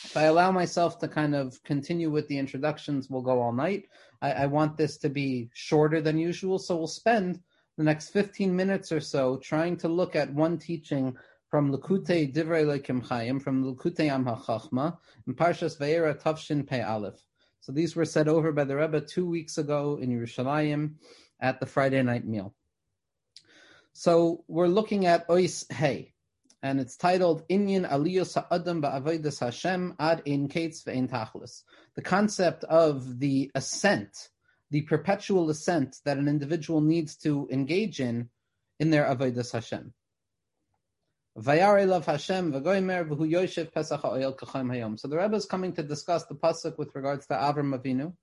If 0.04 0.16
I 0.16 0.24
allow 0.24 0.52
myself 0.52 1.00
to 1.00 1.08
kind 1.08 1.34
of 1.34 1.62
continue 1.64 2.12
with 2.12 2.28
the 2.28 2.38
introductions, 2.38 3.10
we'll 3.10 3.24
go 3.24 3.42
all 3.42 3.52
night. 3.52 3.88
I, 4.22 4.32
I 4.32 4.46
want 4.46 4.78
this 4.78 4.98
to 4.98 5.10
be 5.10 5.50
shorter 5.54 6.02
than 6.02 6.20
usual, 6.20 6.60
so 6.60 6.78
we'll 6.78 6.88
spend 6.88 7.40
the 7.78 7.84
next 7.84 8.10
15 8.10 8.56
minutes 8.56 8.92
or 8.92 9.00
so 9.00 9.38
trying 9.38 9.76
to 9.78 9.88
look 9.88 10.16
at 10.16 10.32
one 10.32 10.58
teaching 10.60 11.18
from 11.56 11.72
Likutei 11.72 12.34
Divrei 12.34 12.66
Lekim 12.66 13.02
Chaim, 13.02 13.40
from 13.40 13.64
Likutei 13.64 14.10
Am 14.10 14.26
HaChachma, 14.26 14.98
and 15.26 15.38
Parshas 15.38 15.80
Vayera 15.80 16.22
Tavshin 16.22 16.68
Pei 16.68 16.82
Aleph. 16.82 17.18
So 17.62 17.72
these 17.72 17.96
were 17.96 18.04
said 18.04 18.28
over 18.28 18.52
by 18.52 18.66
the 18.66 18.76
Rebbe 18.76 19.00
two 19.00 19.26
weeks 19.26 19.58
ago 19.58 19.98
in 20.02 20.10
Yerushalayim 20.10 20.96
at 21.40 21.62
the 21.62 21.66
Friday 21.66 22.04
night 22.04 22.28
meal. 22.28 22.54
So 23.94 24.44
we're 24.50 24.68
looking 24.68 25.06
at 25.06 25.30
Ois 25.30 25.72
Hey, 25.72 26.12
and 26.62 26.82
it's 26.82 26.98
titled 26.98 27.48
Inyan 27.48 27.90
Aliyos 27.90 28.34
Ha'adam 28.34 28.82
Ba'avodas 28.82 29.40
Hashem 29.40 29.96
Ad 29.98 30.24
Ein 30.28 30.50
Kates 30.50 30.84
Ve'Ein 30.84 31.10
Tachlis. 31.10 31.64
The 31.96 32.02
concept 32.02 32.66
of 32.66 33.18
the 33.18 33.50
ascent, 33.56 34.28
the 34.72 34.82
perpetual 34.82 35.50
ascent 35.50 36.00
that 36.04 36.18
an 36.18 36.28
individual 36.28 36.82
needs 36.82 37.16
to 37.20 37.48
engage 37.50 38.02
in 38.02 38.28
in 38.78 38.90
their 38.90 39.06
Avodas 39.06 39.54
Hashem. 39.54 39.94
V'hu 41.38 42.00
hayom. 44.72 45.00
So 45.00 45.08
the 45.10 45.18
Rebbe 45.18 45.36
is 45.36 45.46
coming 45.46 45.74
to 45.74 45.84
discuss 45.84 46.26
the 46.26 46.36
pasuk 46.36 46.78
with 46.78 46.96
regards 46.96 47.28
to 47.28 47.34
Avram 47.34 47.78
Avinu. 47.78 48.14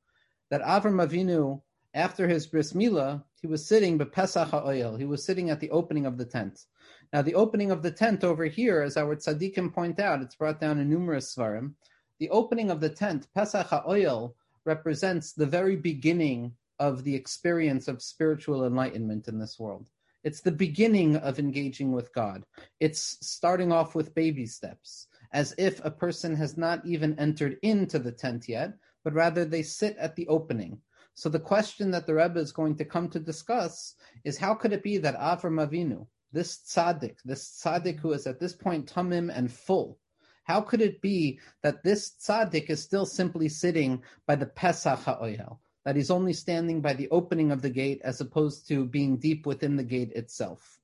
That 0.50 0.62
Avram 0.62 1.06
Avinu, 1.06 1.60
after 1.92 2.26
his 2.26 2.46
bris 2.46 2.72
milah, 2.72 3.22
he 3.40 3.46
was 3.46 3.66
sitting 3.66 3.98
but 3.98 4.12
Pesach 4.12 4.48
ha'oil. 4.48 4.96
He 4.96 5.04
was 5.04 5.24
sitting 5.24 5.50
at 5.50 5.60
the 5.60 5.70
opening 5.70 6.06
of 6.06 6.16
the 6.16 6.24
tent. 6.24 6.64
Now 7.12 7.20
the 7.20 7.34
opening 7.34 7.70
of 7.70 7.82
the 7.82 7.90
tent 7.90 8.24
over 8.24 8.46
here, 8.46 8.80
as 8.80 8.96
our 8.96 9.14
tzaddikim 9.14 9.74
point 9.74 10.00
out, 10.00 10.22
it's 10.22 10.36
brought 10.36 10.58
down 10.58 10.78
in 10.78 10.88
numerous 10.88 11.34
svarim. 11.34 11.74
The 12.18 12.30
opening 12.30 12.70
of 12.70 12.80
the 12.80 12.88
tent, 12.88 13.28
Pesach 13.34 13.66
ha'oil, 13.66 14.34
represents 14.64 15.32
the 15.34 15.44
very 15.44 15.76
beginning 15.76 16.54
of 16.78 17.04
the 17.04 17.14
experience 17.14 17.88
of 17.88 18.00
spiritual 18.00 18.64
enlightenment 18.64 19.28
in 19.28 19.38
this 19.38 19.58
world. 19.58 19.90
It's 20.24 20.40
the 20.40 20.52
beginning 20.52 21.16
of 21.16 21.38
engaging 21.38 21.92
with 21.92 22.14
God. 22.14 22.44
It's 22.78 23.18
starting 23.20 23.72
off 23.72 23.94
with 23.94 24.14
baby 24.14 24.46
steps, 24.46 25.08
as 25.32 25.54
if 25.58 25.84
a 25.84 25.90
person 25.90 26.36
has 26.36 26.56
not 26.56 26.86
even 26.86 27.18
entered 27.18 27.58
into 27.62 27.98
the 27.98 28.12
tent 28.12 28.48
yet, 28.48 28.74
but 29.02 29.14
rather 29.14 29.44
they 29.44 29.62
sit 29.62 29.96
at 29.96 30.14
the 30.14 30.28
opening. 30.28 30.80
So 31.14 31.28
the 31.28 31.40
question 31.40 31.90
that 31.90 32.06
the 32.06 32.14
Rebbe 32.14 32.38
is 32.38 32.52
going 32.52 32.76
to 32.76 32.84
come 32.84 33.08
to 33.10 33.20
discuss 33.20 33.94
is 34.24 34.38
how 34.38 34.54
could 34.54 34.72
it 34.72 34.82
be 34.82 34.98
that 34.98 35.18
Avram 35.18 35.60
Avinu, 35.66 36.06
this 36.32 36.58
tzaddik, 36.58 37.16
this 37.24 37.60
tzaddik 37.62 37.98
who 37.98 38.12
is 38.12 38.26
at 38.26 38.40
this 38.40 38.54
point 38.54 38.92
tamim 38.92 39.30
and 39.34 39.52
full, 39.52 39.98
how 40.44 40.60
could 40.60 40.80
it 40.80 41.00
be 41.00 41.38
that 41.62 41.82
this 41.82 42.12
tzaddik 42.12 42.70
is 42.70 42.82
still 42.82 43.06
simply 43.06 43.48
sitting 43.48 44.02
by 44.26 44.36
the 44.36 44.46
Pesach 44.46 45.00
HaOyel? 45.00 45.58
That 45.84 45.96
he's 45.96 46.10
only 46.10 46.32
standing 46.32 46.80
by 46.80 46.92
the 46.92 47.08
opening 47.10 47.50
of 47.50 47.62
the 47.62 47.70
gate 47.70 48.00
as 48.04 48.20
opposed 48.20 48.68
to 48.68 48.84
being 48.84 49.16
deep 49.16 49.46
within 49.46 49.76
the 49.76 49.82
gate 49.82 50.12
itself. 50.12 50.78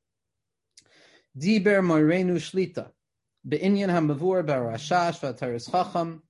Diber 1.38 1.80
Moirenu 1.82 2.36
Shlita, 2.36 2.90
Be'inyan 3.46 3.90
HaMavur 3.90 4.44
Barashash 4.44 5.20
V'Ataris 5.20 5.70
Chacham, 5.70 6.22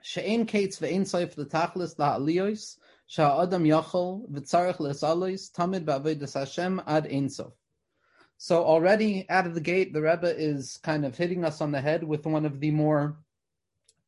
She'en 0.00 0.46
Kates 0.46 0.78
Ve'en 0.78 1.02
L'Tachlis 1.02 1.96
La'aliyos, 1.96 2.76
Sha'adam 3.08 3.66
Yachol 3.66 4.26
L'Salois, 4.30 5.50
Tamid 5.50 6.34
Hashem 6.34 6.82
Ad. 6.86 7.30
So 8.40 8.64
already 8.64 9.28
out 9.28 9.48
of 9.48 9.54
the 9.54 9.60
gate, 9.60 9.92
the 9.92 10.00
Rebbe 10.00 10.32
is 10.38 10.78
kind 10.84 11.04
of 11.04 11.16
hitting 11.16 11.44
us 11.44 11.60
on 11.60 11.72
the 11.72 11.80
head 11.80 12.04
with 12.04 12.24
one 12.24 12.46
of 12.46 12.60
the 12.60 12.70
more 12.70 13.16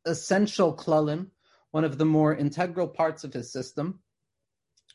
essential 0.06 0.76
klalim 0.76 1.26
one 1.70 1.84
of 1.84 1.98
the 1.98 2.04
more 2.04 2.34
integral 2.34 2.88
parts 2.88 3.24
of 3.24 3.32
his 3.32 3.52
system, 3.52 4.00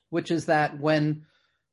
which 0.09 0.31
is 0.31 0.45
that 0.45 0.79
when 0.79 1.25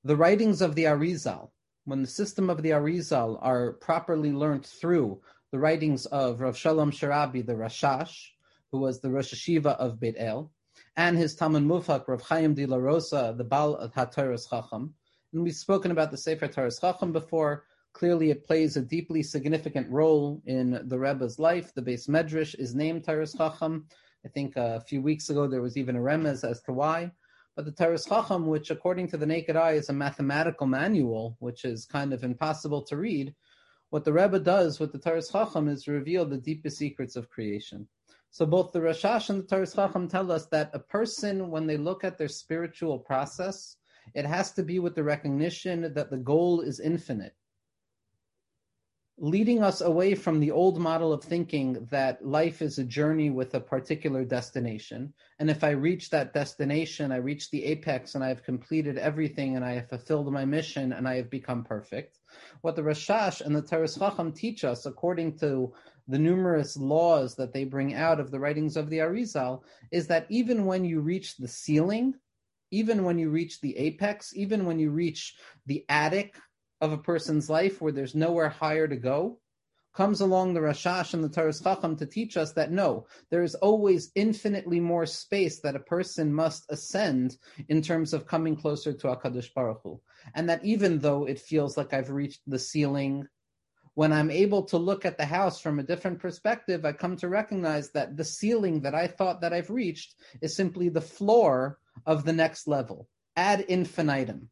the 0.04 0.16
writings 0.16 0.62
of 0.62 0.75
the 0.75 0.85
Arizal, 0.85 1.50
when 1.85 2.02
the 2.02 2.09
system 2.09 2.49
of 2.50 2.62
the 2.62 2.71
Arizal 2.71 3.38
are 3.40 3.73
properly 3.75 4.32
learnt 4.32 4.66
through 4.66 5.21
the 5.50 5.59
writings 5.59 6.06
of 6.06 6.40
Rav 6.40 6.56
Shalom 6.56 6.90
Sharabi, 6.90 7.44
the 7.44 7.54
Rashash, 7.54 8.30
who 8.71 8.78
was 8.78 9.00
the 9.00 9.11
Rosh 9.11 9.35
Hashiva 9.35 9.76
of 9.76 10.00
Beit 10.00 10.14
El, 10.18 10.50
and 10.97 11.16
his 11.16 11.35
Talmud 11.35 11.62
Mufak, 11.62 12.09
Rav 12.09 12.23
Chaim 12.23 12.54
de 12.54 12.66
la 12.66 12.76
Rosa, 12.76 13.35
the 13.37 13.44
Baal 13.44 13.90
HaToras 13.94 14.49
Chacham. 14.49 14.94
And 15.32 15.42
we've 15.42 15.54
spoken 15.54 15.90
about 15.90 16.11
the 16.11 16.16
Sefer 16.16 16.49
Toras 16.49 16.80
Chacham 16.80 17.12
before. 17.12 17.64
Clearly, 17.92 18.30
it 18.30 18.44
plays 18.44 18.76
a 18.76 18.82
deeply 18.82 19.23
significant 19.23 19.90
role 19.90 20.42
in 20.47 20.82
the 20.88 20.99
Rebbe's 20.99 21.38
life. 21.38 21.75
The 21.75 21.82
beis 21.82 22.09
medrash 22.09 22.54
is 22.59 22.75
named 22.75 23.04
Toras 23.04 23.37
Chacham. 23.37 23.87
I 24.25 24.29
think 24.29 24.57
uh, 24.57 24.76
a 24.76 24.81
few 24.81 25.02
weeks 25.02 25.31
ago 25.31 25.47
there 25.47 25.62
was 25.62 25.76
even 25.76 25.97
a 25.97 26.00
remez 26.00 26.49
as 26.49 26.62
to 26.62 26.73
why. 26.73 27.11
But 27.57 27.67
the 27.67 27.73
Toras 27.73 28.09
Chacham, 28.09 28.47
which 28.47 28.71
according 28.71 29.09
to 29.09 29.17
the 29.17 29.26
naked 29.26 29.57
eye 29.57 29.73
is 29.73 29.88
a 29.88 29.93
mathematical 29.93 30.67
manual, 30.67 31.37
which 31.41 31.64
is 31.64 31.85
kind 31.85 32.12
of 32.12 32.25
impossible 32.25 32.83
to 32.83 32.97
read, 32.97 33.35
what 33.91 34.05
the 34.05 34.12
Rebbe 34.12 34.38
does 34.38 34.81
with 34.81 34.93
the 34.93 34.99
Toras 34.99 35.31
Chacham 35.31 35.69
is 35.69 35.87
reveal 35.87 36.25
the 36.25 36.38
deepest 36.38 36.79
secrets 36.79 37.14
of 37.14 37.29
creation. 37.29 37.87
So 38.31 38.47
both 38.47 38.73
the 38.73 38.81
Rashash 38.81 39.29
and 39.29 39.43
the 39.43 39.47
Toras 39.47 39.75
Chacham 39.75 40.09
tell 40.09 40.33
us 40.33 40.47
that 40.47 40.71
a 40.73 40.79
person, 40.79 41.50
when 41.50 41.67
they 41.67 41.76
look 41.76 42.05
at 42.05 42.17
their 42.17 42.29
spiritual 42.29 42.99
process, 42.99 43.76
it 44.14 44.25
has 44.25 44.52
to 44.52 44.62
be 44.62 44.79
with 44.79 44.95
the 44.95 45.05
recognition 45.05 45.93
that 45.93 46.11
the 46.11 46.17
goal 46.17 46.62
is 46.62 46.81
infinite 46.81 47.35
leading 49.23 49.62
us 49.62 49.83
away 49.83 50.17
from 50.17 50.41
the 50.41 50.50
old 50.50 50.81
model 50.81 51.12
of 51.12 51.23
thinking 51.23 51.87
that 51.93 52.26
life 52.26 52.61
is 52.61 52.79
a 52.79 52.85
journey 52.85 53.31
with 53.31 53.55
a 53.55 53.61
particular 53.61 54.25
destination. 54.25 55.14
And 55.38 55.49
if 55.49 55.62
I 55.62 55.71
reach 55.71 56.11
that 56.11 56.35
destination, 56.35 57.12
I 57.12 57.19
reach 57.19 57.49
the 57.49 57.64
apex 57.67 58.17
and 58.17 58.25
I 58.25 58.29
have 58.29 58.43
completed 58.43 58.99
everything 58.99 59.55
and 59.55 59.64
I 59.64 59.75
have 59.75 59.88
fulfilled 59.88 60.33
my 60.33 60.45
mission 60.45 60.93
and 60.93 61.07
I 61.07 61.14
have 61.14 61.31
become 61.31 61.62
perfect. 61.62 62.19
What 62.62 62.75
the 62.75 62.83
Rashash 62.83 63.43
and 63.43 63.55
the 63.55 63.62
Toras 63.62 63.97
Chacham 63.97 64.33
teach 64.33 64.64
us, 64.64 64.87
according 64.87 65.38
to 65.38 65.73
the 66.09 66.19
numerous 66.19 66.76
laws 66.76 67.37
that 67.37 67.52
they 67.52 67.62
bring 67.62 67.95
out 67.95 68.19
of 68.19 68.33
the 68.33 68.41
writings 68.41 68.76
of 68.76 68.91
the 68.91 68.99
Arizal, 68.99 69.62
is 69.93 70.09
that 70.09 70.26
even 70.31 70.67
when 70.67 70.85
you 70.85 70.99
reach 70.99 71.37
the 71.37 71.47
ceiling, 71.47 72.12
even 72.73 73.05
when 73.05 73.21
you 73.21 73.31
reach 73.31 73.61
the 73.61 73.76
apex, 73.79 74.33
even 74.35 74.67
when 74.67 74.81
you 74.81 74.91
reach 74.91 75.37
the 75.67 75.85
attic 75.88 76.35
of 76.83 76.93
a 76.93 76.99
person's 76.99 77.49
life 77.49 77.81
where 77.81 77.93
there's 77.93 78.15
nowhere 78.15 78.49
higher 78.49 78.89
to 78.89 78.97
go, 78.97 79.39
comes 79.95 80.21
along 80.21 80.53
the 80.53 80.61
Rashash 80.61 81.15
and 81.15 81.23
the 81.23 81.29
Toras 81.29 81.62
Chacham 81.62 81.97
to 81.97 82.07
teach 82.07 82.37
us 82.37 82.53
that 82.55 82.73
no, 82.73 83.07
there 83.31 83.45
is 83.45 83.55
always 83.55 84.11
infinitely 84.17 84.81
more 84.81 85.07
space 85.07 85.61
that 85.61 85.77
a 85.77 85.81
person 85.81 86.35
must 86.35 86.65
ascend 86.71 87.37
in 87.69 87.83
terms 87.83 88.12
of 88.12 88.27
coming 88.27 88.57
closer 88.57 88.93
to 88.93 89.07
HaKadosh 89.07 89.55
Baruch 89.55 89.81
Hu. 89.85 90.01
And 90.35 90.49
that 90.49 90.65
even 90.65 90.99
though 90.99 91.25
it 91.25 91.39
feels 91.39 91.77
like 91.77 91.95
I've 91.95 92.11
reached 92.11 92.41
the 92.47 92.59
ceiling, 92.59 93.29
when 93.95 94.12
I'm 94.12 94.31
able 94.31 94.65
to 94.65 94.79
look 94.79 95.05
at 95.05 95.19
the 95.19 95.27
house 95.27 95.61
from 95.61 95.79
a 95.79 95.85
different 95.85 96.19
perspective, 96.19 96.85
I 96.85 96.93
come 96.93 97.17
to 97.19 97.29
recognize 97.29 97.91
that 97.91 98.17
the 98.17 98.25
ceiling 98.25 98.81
that 98.81 98.95
I 98.95 99.07
thought 99.07 99.43
that 99.43 99.53
I've 99.53 99.71
reached 99.71 100.17
is 100.41 100.57
simply 100.57 100.89
the 100.89 101.01
floor 101.01 101.79
of 102.07 102.25
the 102.25 102.33
next 102.33 102.67
level 102.67 103.09
ad 103.37 103.61
infinitum 103.61 104.51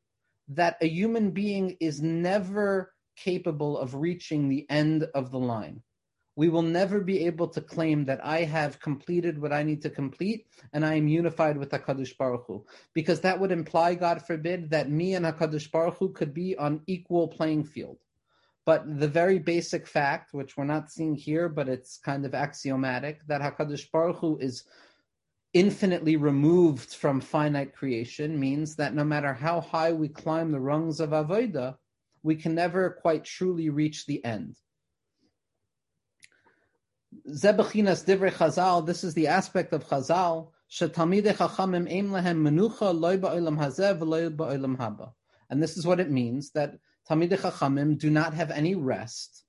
that 0.50 0.76
a 0.80 0.88
human 0.88 1.30
being 1.30 1.76
is 1.80 2.02
never 2.02 2.92
capable 3.16 3.78
of 3.78 3.94
reaching 3.94 4.48
the 4.48 4.66
end 4.68 5.04
of 5.14 5.30
the 5.30 5.38
line. 5.38 5.82
We 6.36 6.48
will 6.48 6.62
never 6.62 7.00
be 7.00 7.26
able 7.26 7.48
to 7.48 7.60
claim 7.60 8.06
that 8.06 8.24
I 8.24 8.44
have 8.44 8.80
completed 8.80 9.40
what 9.40 9.52
I 9.52 9.62
need 9.62 9.82
to 9.82 9.90
complete 9.90 10.46
and 10.72 10.84
I 10.84 10.94
am 10.94 11.08
unified 11.08 11.58
with 11.58 11.70
HaKadosh 11.70 12.16
Baruch 12.16 12.44
Hu. 12.46 12.64
Because 12.94 13.20
that 13.20 13.38
would 13.38 13.52
imply, 13.52 13.94
God 13.94 14.26
forbid, 14.26 14.70
that 14.70 14.90
me 14.90 15.14
and 15.14 15.26
HaKadosh 15.26 15.70
Baruch 15.70 15.98
Hu 15.98 16.12
could 16.12 16.32
be 16.32 16.56
on 16.56 16.82
equal 16.86 17.28
playing 17.28 17.64
field. 17.64 17.98
But 18.64 19.00
the 19.00 19.08
very 19.08 19.38
basic 19.38 19.86
fact, 19.86 20.32
which 20.32 20.56
we're 20.56 20.64
not 20.64 20.90
seeing 20.90 21.14
here, 21.14 21.48
but 21.48 21.68
it's 21.68 21.98
kind 21.98 22.24
of 22.24 22.34
axiomatic, 22.34 23.26
that 23.26 23.40
HaKadosh 23.42 23.90
Baruch 23.90 24.16
Hu 24.16 24.38
is 24.38 24.64
infinitely 25.52 26.16
removed 26.16 26.94
from 26.94 27.20
finite 27.20 27.74
creation 27.74 28.38
means 28.38 28.76
that 28.76 28.94
no 28.94 29.04
matter 29.04 29.32
how 29.32 29.60
high 29.60 29.92
we 29.92 30.08
climb 30.08 30.52
the 30.52 30.60
rungs 30.60 31.00
of 31.00 31.10
Avodah, 31.10 31.76
we 32.22 32.36
can 32.36 32.54
never 32.54 32.90
quite 33.02 33.24
truly 33.24 33.68
reach 33.68 34.06
the 34.06 34.24
end. 34.24 34.56
Zebechinas 37.28 38.04
divrei 38.04 38.32
Chazal, 38.32 38.86
this 38.86 39.02
is 39.02 39.14
the 39.14 39.26
aspect 39.26 39.72
of 39.72 39.84
Chazal, 39.88 40.50
chachamim 40.70 41.90
eim 41.90 42.10
lehem 42.12 42.46
menucha 42.46 42.98
loy 42.98 43.16
ba'olam 43.16 43.58
hazeh 43.58 43.98
v'loy 43.98 44.30
ba'olam 44.34 44.76
haba. 44.76 45.12
And 45.48 45.60
this 45.60 45.76
is 45.76 45.84
what 45.84 45.98
it 45.98 46.10
means, 46.10 46.50
that 46.52 46.78
Talmidei 47.08 47.38
Chachamim 47.40 47.98
do 47.98 48.08
not 48.08 48.34
have 48.34 48.52
any 48.52 48.76
rest, 48.76 49.44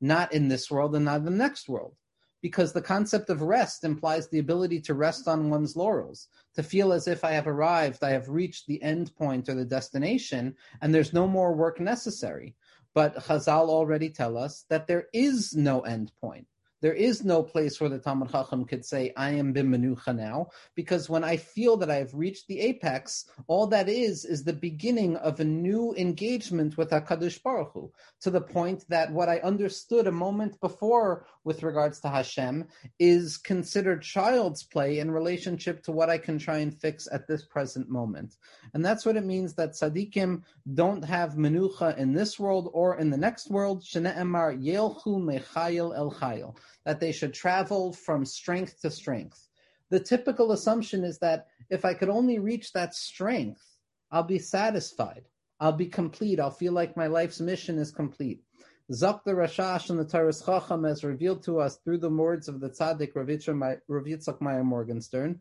not 0.00 0.32
in 0.32 0.48
this 0.48 0.70
world 0.70 0.96
and 0.96 1.04
not 1.04 1.18
in 1.18 1.24
the 1.26 1.30
next 1.30 1.68
world 1.68 1.94
because 2.42 2.72
the 2.72 2.82
concept 2.82 3.30
of 3.30 3.40
rest 3.40 3.84
implies 3.84 4.28
the 4.28 4.40
ability 4.40 4.80
to 4.80 4.94
rest 4.94 5.28
on 5.28 5.48
one's 5.48 5.76
laurels, 5.76 6.28
to 6.54 6.62
feel 6.62 6.92
as 6.92 7.06
if 7.06 7.24
I 7.24 7.30
have 7.30 7.46
arrived, 7.46 8.02
I 8.02 8.10
have 8.10 8.28
reached 8.28 8.66
the 8.66 8.82
end 8.82 9.14
point 9.16 9.48
or 9.48 9.54
the 9.54 9.64
destination, 9.64 10.56
and 10.80 10.92
there's 10.92 11.12
no 11.12 11.28
more 11.28 11.54
work 11.54 11.80
necessary. 11.80 12.56
But 12.94 13.16
Chazal 13.16 13.68
already 13.68 14.10
tell 14.10 14.36
us 14.36 14.66
that 14.68 14.86
there 14.86 15.06
is 15.14 15.54
no 15.54 15.80
end 15.80 16.12
point. 16.20 16.46
There 16.82 16.92
is 16.92 17.24
no 17.24 17.44
place 17.44 17.80
where 17.80 17.88
the 17.88 18.00
Talmid 18.00 18.32
Chacham 18.32 18.64
could 18.64 18.84
say, 18.84 19.12
I 19.16 19.30
am 19.30 19.54
bimanucha 19.54 20.16
now, 20.16 20.48
because 20.74 21.08
when 21.08 21.22
I 21.22 21.36
feel 21.36 21.76
that 21.76 21.92
I 21.92 21.94
have 21.94 22.12
reached 22.12 22.48
the 22.48 22.58
apex, 22.58 23.26
all 23.46 23.68
that 23.68 23.88
is, 23.88 24.24
is 24.24 24.42
the 24.42 24.52
beginning 24.52 25.14
of 25.16 25.38
a 25.38 25.44
new 25.44 25.94
engagement 25.96 26.76
with 26.76 26.90
HaKadosh 26.90 27.40
Baruch 27.40 27.70
Hu, 27.72 27.92
to 28.22 28.30
the 28.30 28.40
point 28.40 28.84
that 28.88 29.12
what 29.12 29.28
I 29.28 29.38
understood 29.38 30.08
a 30.08 30.12
moment 30.12 30.60
before 30.60 31.24
with 31.44 31.62
regards 31.62 32.00
to 32.00 32.08
Hashem 32.08 32.66
is 32.98 33.36
considered 33.36 34.02
child's 34.02 34.64
play 34.64 34.98
in 34.98 35.08
relationship 35.08 35.84
to 35.84 35.92
what 35.92 36.10
I 36.10 36.18
can 36.18 36.36
try 36.36 36.58
and 36.58 36.76
fix 36.76 37.06
at 37.12 37.28
this 37.28 37.44
present 37.44 37.90
moment. 37.90 38.34
And 38.74 38.84
that's 38.84 39.06
what 39.06 39.16
it 39.16 39.24
means 39.24 39.54
that 39.54 39.72
tzaddikim 39.72 40.42
don't 40.74 41.04
have 41.04 41.34
menucha 41.34 41.96
in 41.96 42.12
this 42.12 42.40
world 42.40 42.70
or 42.72 42.98
in 42.98 43.10
the 43.10 43.16
next 43.16 43.50
world. 43.50 43.84
Shne'emar 43.84 44.60
yelchu 44.60 45.20
mechayil 45.22 45.96
el 45.96 46.10
chayil 46.10 46.56
that 46.84 47.00
they 47.00 47.12
should 47.12 47.34
travel 47.34 47.92
from 47.92 48.24
strength 48.24 48.80
to 48.82 48.90
strength. 48.90 49.48
The 49.90 50.00
typical 50.00 50.52
assumption 50.52 51.04
is 51.04 51.18
that 51.18 51.48
if 51.70 51.84
I 51.84 51.94
could 51.94 52.08
only 52.08 52.38
reach 52.38 52.72
that 52.72 52.94
strength, 52.94 53.62
I'll 54.10 54.22
be 54.22 54.38
satisfied. 54.38 55.24
I'll 55.60 55.72
be 55.72 55.86
complete. 55.86 56.40
I'll 56.40 56.50
feel 56.50 56.72
like 56.72 56.96
my 56.96 57.06
life's 57.06 57.40
mission 57.40 57.78
is 57.78 57.90
complete. 57.90 58.42
Zok 58.90 59.22
the 59.24 59.32
Rashash 59.32 59.90
and 59.90 59.98
the 59.98 60.04
Toras 60.04 60.44
Chacham 60.44 60.84
has 60.84 61.04
revealed 61.04 61.42
to 61.44 61.60
us 61.60 61.76
through 61.76 61.98
the 61.98 62.10
words 62.10 62.48
of 62.48 62.60
the 62.60 62.68
Tzaddik 62.68 63.14
Rav 63.14 63.26
Yitzchak 63.26 64.64
Morgenstern, 64.64 65.38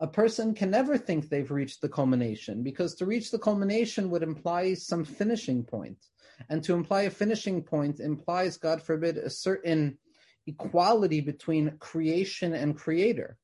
a 0.00 0.06
person 0.06 0.54
can 0.54 0.70
never 0.70 0.96
think 0.96 1.28
they've 1.28 1.50
reached 1.50 1.80
the 1.82 1.88
culmination 1.88 2.62
because 2.62 2.94
to 2.94 3.06
reach 3.06 3.30
the 3.30 3.38
culmination 3.38 4.10
would 4.10 4.22
imply 4.22 4.74
some 4.74 5.04
finishing 5.04 5.64
point. 5.64 5.98
And 6.48 6.62
to 6.64 6.74
imply 6.74 7.02
a 7.02 7.10
finishing 7.10 7.62
point 7.62 8.00
implies, 8.00 8.56
God 8.56 8.82
forbid, 8.82 9.18
a 9.18 9.30
certain 9.30 9.98
equality 10.46 11.20
between 11.20 11.78
creation 11.78 12.54
and 12.54 12.76
creator. 12.76 13.38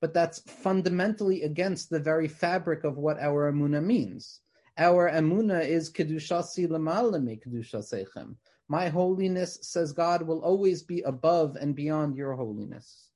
But 0.00 0.12
that's 0.12 0.40
fundamentally 0.40 1.42
against 1.42 1.88
the 1.88 2.00
very 2.00 2.28
fabric 2.28 2.84
of 2.84 2.98
what 2.98 3.18
our 3.18 3.50
emuna 3.50 3.82
means. 3.82 4.40
Our 4.76 5.10
emuna 5.10 5.66
is 5.66 5.92
kedushasi 5.92 6.68
lemalame 6.68 7.40
kedushasechem. 7.42 8.34
My 8.68 8.88
holiness, 8.88 9.58
says 9.62 9.92
God, 9.92 10.22
will 10.22 10.40
always 10.40 10.82
be 10.82 11.02
above 11.02 11.56
and 11.56 11.74
beyond 11.74 12.16
your 12.16 12.34
holiness. 12.34 13.10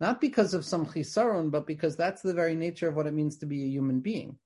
Not 0.00 0.20
because 0.20 0.54
of 0.54 0.64
some 0.64 0.86
chisaron, 0.86 1.50
but 1.50 1.66
because 1.66 1.96
that's 1.96 2.22
the 2.22 2.34
very 2.34 2.54
nature 2.54 2.88
of 2.88 2.94
what 2.94 3.06
it 3.06 3.14
means 3.14 3.38
to 3.38 3.46
be 3.46 3.64
a 3.64 3.68
human 3.68 4.00
being. 4.00 4.38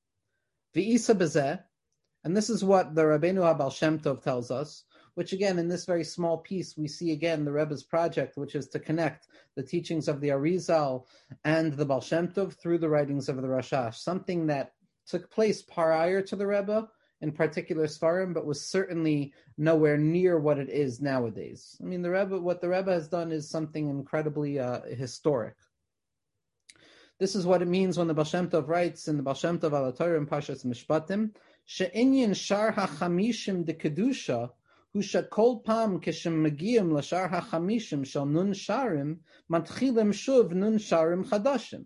V'isa 0.74 1.14
bezeh, 1.14 1.62
and 2.24 2.36
this 2.36 2.48
is 2.48 2.64
what 2.64 2.94
the 2.94 3.02
Rabbeinu 3.02 3.40
Habal 3.40 3.72
Shem 3.72 3.98
Tov 3.98 4.22
tells 4.22 4.50
us, 4.50 4.84
which 5.14 5.32
again, 5.32 5.58
in 5.58 5.68
this 5.68 5.84
very 5.84 6.04
small 6.04 6.38
piece, 6.38 6.76
we 6.76 6.88
see 6.88 7.12
again 7.12 7.44
the 7.44 7.52
Rebbe's 7.52 7.82
project, 7.82 8.36
which 8.36 8.54
is 8.54 8.68
to 8.68 8.78
connect 8.78 9.28
the 9.56 9.62
teachings 9.62 10.08
of 10.08 10.20
the 10.20 10.28
Arizal 10.28 11.04
and 11.44 11.72
the 11.74 11.84
Baal 11.84 12.00
Shem 12.00 12.28
Tov 12.28 12.54
through 12.54 12.78
the 12.78 12.88
writings 12.88 13.28
of 13.28 13.36
the 13.36 13.48
Rashash, 13.48 13.96
something 13.96 14.46
that 14.46 14.72
took 15.06 15.30
place 15.30 15.62
prior 15.62 16.22
to 16.22 16.36
the 16.36 16.46
Rebbe, 16.46 16.88
in 17.20 17.32
particular 17.32 17.86
Svarim, 17.86 18.32
but 18.32 18.46
was 18.46 18.64
certainly 18.64 19.32
nowhere 19.58 19.98
near 19.98 20.38
what 20.38 20.58
it 20.58 20.70
is 20.70 21.00
nowadays. 21.00 21.76
I 21.80 21.84
mean, 21.84 22.02
the 22.02 22.10
Rebbe, 22.10 22.38
what 22.40 22.60
the 22.60 22.68
Rebbe 22.68 22.92
has 22.92 23.08
done 23.08 23.32
is 23.32 23.48
something 23.48 23.88
incredibly 23.88 24.58
uh, 24.58 24.80
historic. 24.82 25.54
This 27.18 27.36
is 27.36 27.46
what 27.46 27.62
it 27.62 27.68
means 27.68 27.98
when 27.98 28.08
the 28.08 28.14
Baal 28.14 28.24
Shem 28.24 28.48
Tov 28.48 28.66
writes 28.66 29.06
in 29.06 29.16
the 29.16 29.22
Baal 29.22 29.34
Shem 29.34 29.58
Tov 29.58 29.70
Alatorah 29.70 30.16
in 30.16 30.26
Pashas 30.26 30.64
Mishpatim, 30.64 31.30
she'inyin 31.66 32.34
shar 32.34 32.72
hachamishim 32.72 33.64
de 33.64 33.74
kedusha 33.74 34.50
הוא 34.91 35.03
שכל 35.03 35.53
פעם 35.63 35.97
כשמגיעים 36.01 36.95
לשאר 36.95 37.35
החמישים 37.35 38.05
של 38.05 38.23
נון 38.23 38.53
שרים, 38.53 39.15
מתחילים 39.49 40.13
שוב 40.13 40.53
נון 40.53 40.79
שרים 40.79 41.25
חדשים. 41.25 41.83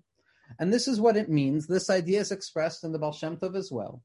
And 0.59 0.73
this 0.73 0.87
is 0.87 0.99
what 0.99 1.15
it 1.15 1.29
means. 1.29 1.67
This 1.67 1.89
idea 1.89 2.19
is 2.19 2.31
expressed 2.31 2.83
in 2.83 2.91
the 2.91 2.99
Baal 2.99 3.13
Shem 3.13 3.37
Tov 3.37 3.55
as 3.55 3.71
well, 3.71 4.01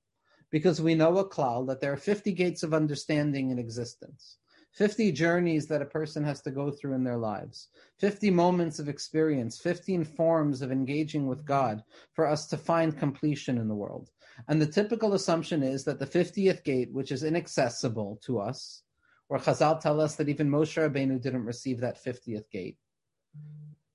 because 0.50 0.80
we 0.80 0.94
know 0.94 1.18
a 1.18 1.28
klal 1.28 1.66
that 1.66 1.80
there 1.80 1.92
are 1.92 1.96
50 1.96 2.32
gates 2.32 2.62
of 2.62 2.72
understanding 2.72 3.50
in 3.50 3.58
existence. 3.58 4.38
50 4.72 5.10
journeys 5.12 5.66
that 5.68 5.80
a 5.80 5.86
person 5.86 6.22
has 6.24 6.42
to 6.42 6.50
go 6.50 6.70
through 6.70 6.92
in 6.92 7.04
their 7.04 7.16
lives, 7.16 7.68
50 7.98 8.30
moments 8.30 8.78
of 8.78 8.88
experience, 8.88 9.58
15 9.58 10.04
forms 10.04 10.60
of 10.60 10.70
engaging 10.70 11.26
with 11.26 11.46
God 11.46 11.82
for 12.12 12.26
us 12.26 12.46
to 12.48 12.58
find 12.58 12.98
completion 12.98 13.56
in 13.56 13.68
the 13.68 13.74
world. 13.74 14.10
And 14.48 14.60
the 14.60 14.66
typical 14.66 15.14
assumption 15.14 15.62
is 15.62 15.84
that 15.84 15.98
the 15.98 16.06
50th 16.06 16.62
gate, 16.62 16.92
which 16.92 17.10
is 17.10 17.24
inaccessible 17.24 18.20
to 18.26 18.38
us, 18.38 18.82
where 19.31 19.39
Chazal 19.39 19.79
tell 19.79 20.01
us 20.01 20.15
that 20.15 20.27
even 20.27 20.49
Moshe 20.49 20.75
Rabbeinu 20.75 21.21
didn't 21.21 21.45
receive 21.45 21.79
that 21.79 22.03
50th 22.03 22.49
gate. 22.51 22.75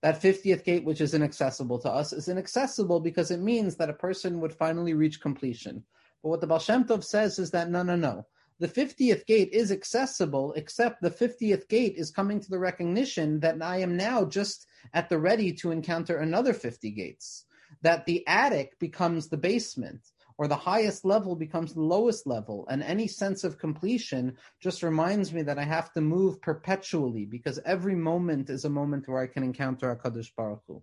That 0.01 0.23
50th 0.23 0.65
gate, 0.65 0.83
which 0.83 1.03
is 1.03 1.13
inaccessible 1.13 1.79
to 1.81 1.91
us, 1.91 2.15
is 2.15 2.31
inaccessible 2.31 3.01
because 3.01 3.31
it 3.31 3.41
means 3.41 3.77
that 3.77 3.91
a 3.91 4.01
person 4.07 4.41
would 4.41 4.55
finally 4.55 4.95
reach 4.95 5.21
completion. 5.21 5.85
But 6.23 6.31
what 6.31 6.41
the 6.41 6.47
Baal 6.47 6.59
Shem 6.59 6.85
Tov 6.85 7.05
says 7.05 7.39
is 7.39 7.51
that 7.51 7.69
no, 7.69 7.83
no, 7.83 7.97
no. 7.97 8.27
The 8.61 8.69
50th 8.69 9.27
gate 9.27 9.51
is 9.53 9.71
accessible, 9.71 10.55
except 10.55 11.03
the 11.03 11.11
50th 11.11 11.69
gate 11.69 11.97
is 11.99 12.11
coming 12.11 12.41
to 12.41 12.49
the 12.49 12.59
recognition 12.59 13.39
that 13.41 13.61
I 13.61 13.81
am 13.81 13.95
now 13.95 14.25
just 14.25 14.67
at 14.95 15.11
the 15.11 15.19
ready 15.19 15.53
to 15.57 15.71
encounter 15.71 16.17
another 16.17 16.55
50 16.55 16.91
gates. 16.93 17.45
That 17.83 18.07
the 18.07 18.27
attic 18.27 18.79
becomes 18.79 19.29
the 19.29 19.37
basement 19.37 20.01
or 20.39 20.49
the 20.49 20.57
highest 20.57 21.05
level 21.05 21.35
becomes 21.35 21.73
the 21.73 21.83
lowest 21.83 22.27
level. 22.27 22.67
And 22.69 22.83
any 22.83 23.07
sense 23.07 23.45
of 23.45 23.59
completion 23.59 24.37
just 24.61 24.83
reminds 24.83 25.33
me 25.33 25.43
that 25.43 25.59
I 25.59 25.65
have 25.65 25.93
to 25.95 26.01
move 26.01 26.41
perpetually 26.43 27.25
because 27.25 27.59
every 27.65 27.95
moment 27.95 28.51
is 28.51 28.65
a 28.65 28.71
moment 28.71 29.09
where 29.09 29.23
I 29.23 29.27
can 29.27 29.43
encounter 29.43 29.95
HaKadosh 29.95 30.35
Baruch 30.37 30.63
Hu. 30.67 30.83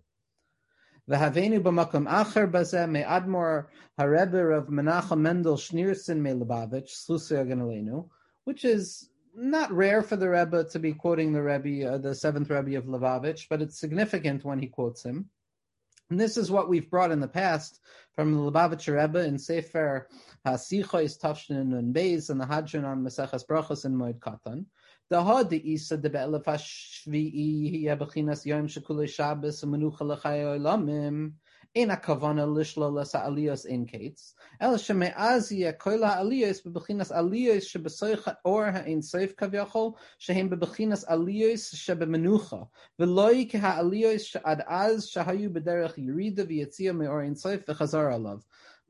V'havenu 1.08 1.60
b'makom 1.60 2.08
acher 2.08 2.50
bazeh 2.50 2.90
me 2.90 3.02
admor 3.02 3.66
hareber 3.98 4.56
of 4.56 4.68
Menachem 4.68 5.20
Mendel 5.20 5.56
Schneerson 5.56 6.18
me 6.18 6.30
Lubavitch 6.30 6.90
Slusia 6.90 8.08
which 8.44 8.64
is 8.64 9.10
not 9.36 9.70
rare 9.72 10.02
for 10.02 10.16
the 10.16 10.30
Rebbe 10.30 10.64
to 10.64 10.78
be 10.78 10.92
quoting 10.92 11.32
the 11.32 11.42
Rebbe, 11.42 11.86
uh, 11.86 11.98
the 11.98 12.14
seventh 12.14 12.50
Rebbe 12.50 12.78
of 12.78 12.84
Lubavitch, 12.84 13.48
but 13.50 13.60
it's 13.60 13.78
significant 13.78 14.44
when 14.44 14.58
he 14.58 14.66
quotes 14.66 15.02
him. 15.02 15.28
And 16.10 16.20
this 16.20 16.36
is 16.36 16.50
what 16.50 16.68
we've 16.68 16.90
brought 16.90 17.12
in 17.12 17.20
the 17.20 17.28
past 17.28 17.80
from 18.14 18.34
the 18.34 18.50
Lubavitcher 18.50 19.00
Rebbe 19.00 19.24
in 19.24 19.38
Sefer 19.38 20.06
HaSichois 20.46 21.18
Tafshin 21.18 21.78
and 21.78 21.94
Beis 21.94 22.28
and 22.28 22.40
the 22.40 22.44
Hadran 22.44 22.84
on 22.84 23.02
Maseches 23.02 23.46
Brachos 23.46 23.86
and 23.86 23.96
Moed 23.96 24.18
Katan. 24.18 24.66
The 25.08 25.22
Hod 25.22 25.52
Isa 25.52 25.96
de 25.96 26.10
Be'elef 26.10 26.44
HaShvi'i 26.44 27.82
Yom 27.82 28.68
Shekulei 28.68 29.08
Shabbos 29.08 29.62
Menucha 29.62 30.02
L'chayoi 30.02 30.60
Lamim 30.60 31.32
אין 31.75 31.91
הכוונה 31.91 32.45
לשלול 32.45 33.01
את 33.01 33.15
העליות 33.15 33.65
אין 33.65 33.85
קץ, 33.85 34.35
אלא 34.61 34.77
שמאז 34.77 35.51
יהיה 35.51 35.71
כל 35.71 36.03
העליות 36.03 36.55
בבחינס 36.65 37.11
עליות 37.11 37.63
שבסויך 37.63 38.29
האור 38.31 38.61
האין 38.61 39.01
סוף 39.01 39.33
כביכול, 39.37 39.91
שהם 40.17 40.49
בבחינס 40.49 41.03
עליות 41.03 41.59
שבמנוחה, 41.59 42.63
ולא 42.99 43.29
כהעליות 43.49 44.19
שעד 44.19 44.61
אז 44.65 45.05
שהיו 45.05 45.53
בדרך 45.53 45.97
ירידה 45.97 46.43
ויציאה 46.47 46.93
מאור 46.93 47.21
אין 47.21 47.35
סוף 47.35 47.61
וחזר 47.69 48.13
עליו. 48.13 48.37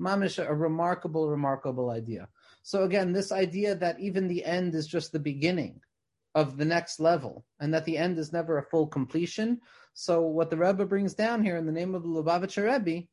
Mamish, 0.02 0.40
a 0.40 0.54
remarkable, 0.54 1.28
remarkable 1.28 1.90
idea. 1.90 2.30
So 2.64 2.84
again, 2.84 3.12
this 3.12 3.34
idea 3.34 3.76
that 3.76 4.00
even 4.00 4.30
the 4.30 4.46
end 4.46 4.74
is 4.74 4.88
just 4.88 5.12
the 5.12 5.20
beginning 5.20 5.82
of 6.35 6.57
the 6.57 6.65
next 6.65 7.01
level, 7.01 7.45
and 7.61 7.73
that 7.73 7.85
the 7.85 7.97
end 7.97 8.19
is 8.19 8.33
never 8.33 8.59
a 8.59 8.67
full 8.71 8.87
completion. 8.87 9.61
So 9.95 10.23
what 10.23 10.51
the 10.51 10.57
Rebbe 10.57 10.85
brings 10.85 11.15
down 11.15 11.43
here 11.43 11.57
in 11.57 11.67
the 11.67 11.73
name 11.73 11.95
of 11.95 12.03
the 12.03 12.09
Lubavitcher 12.09 12.71
Rebbe 12.71 13.07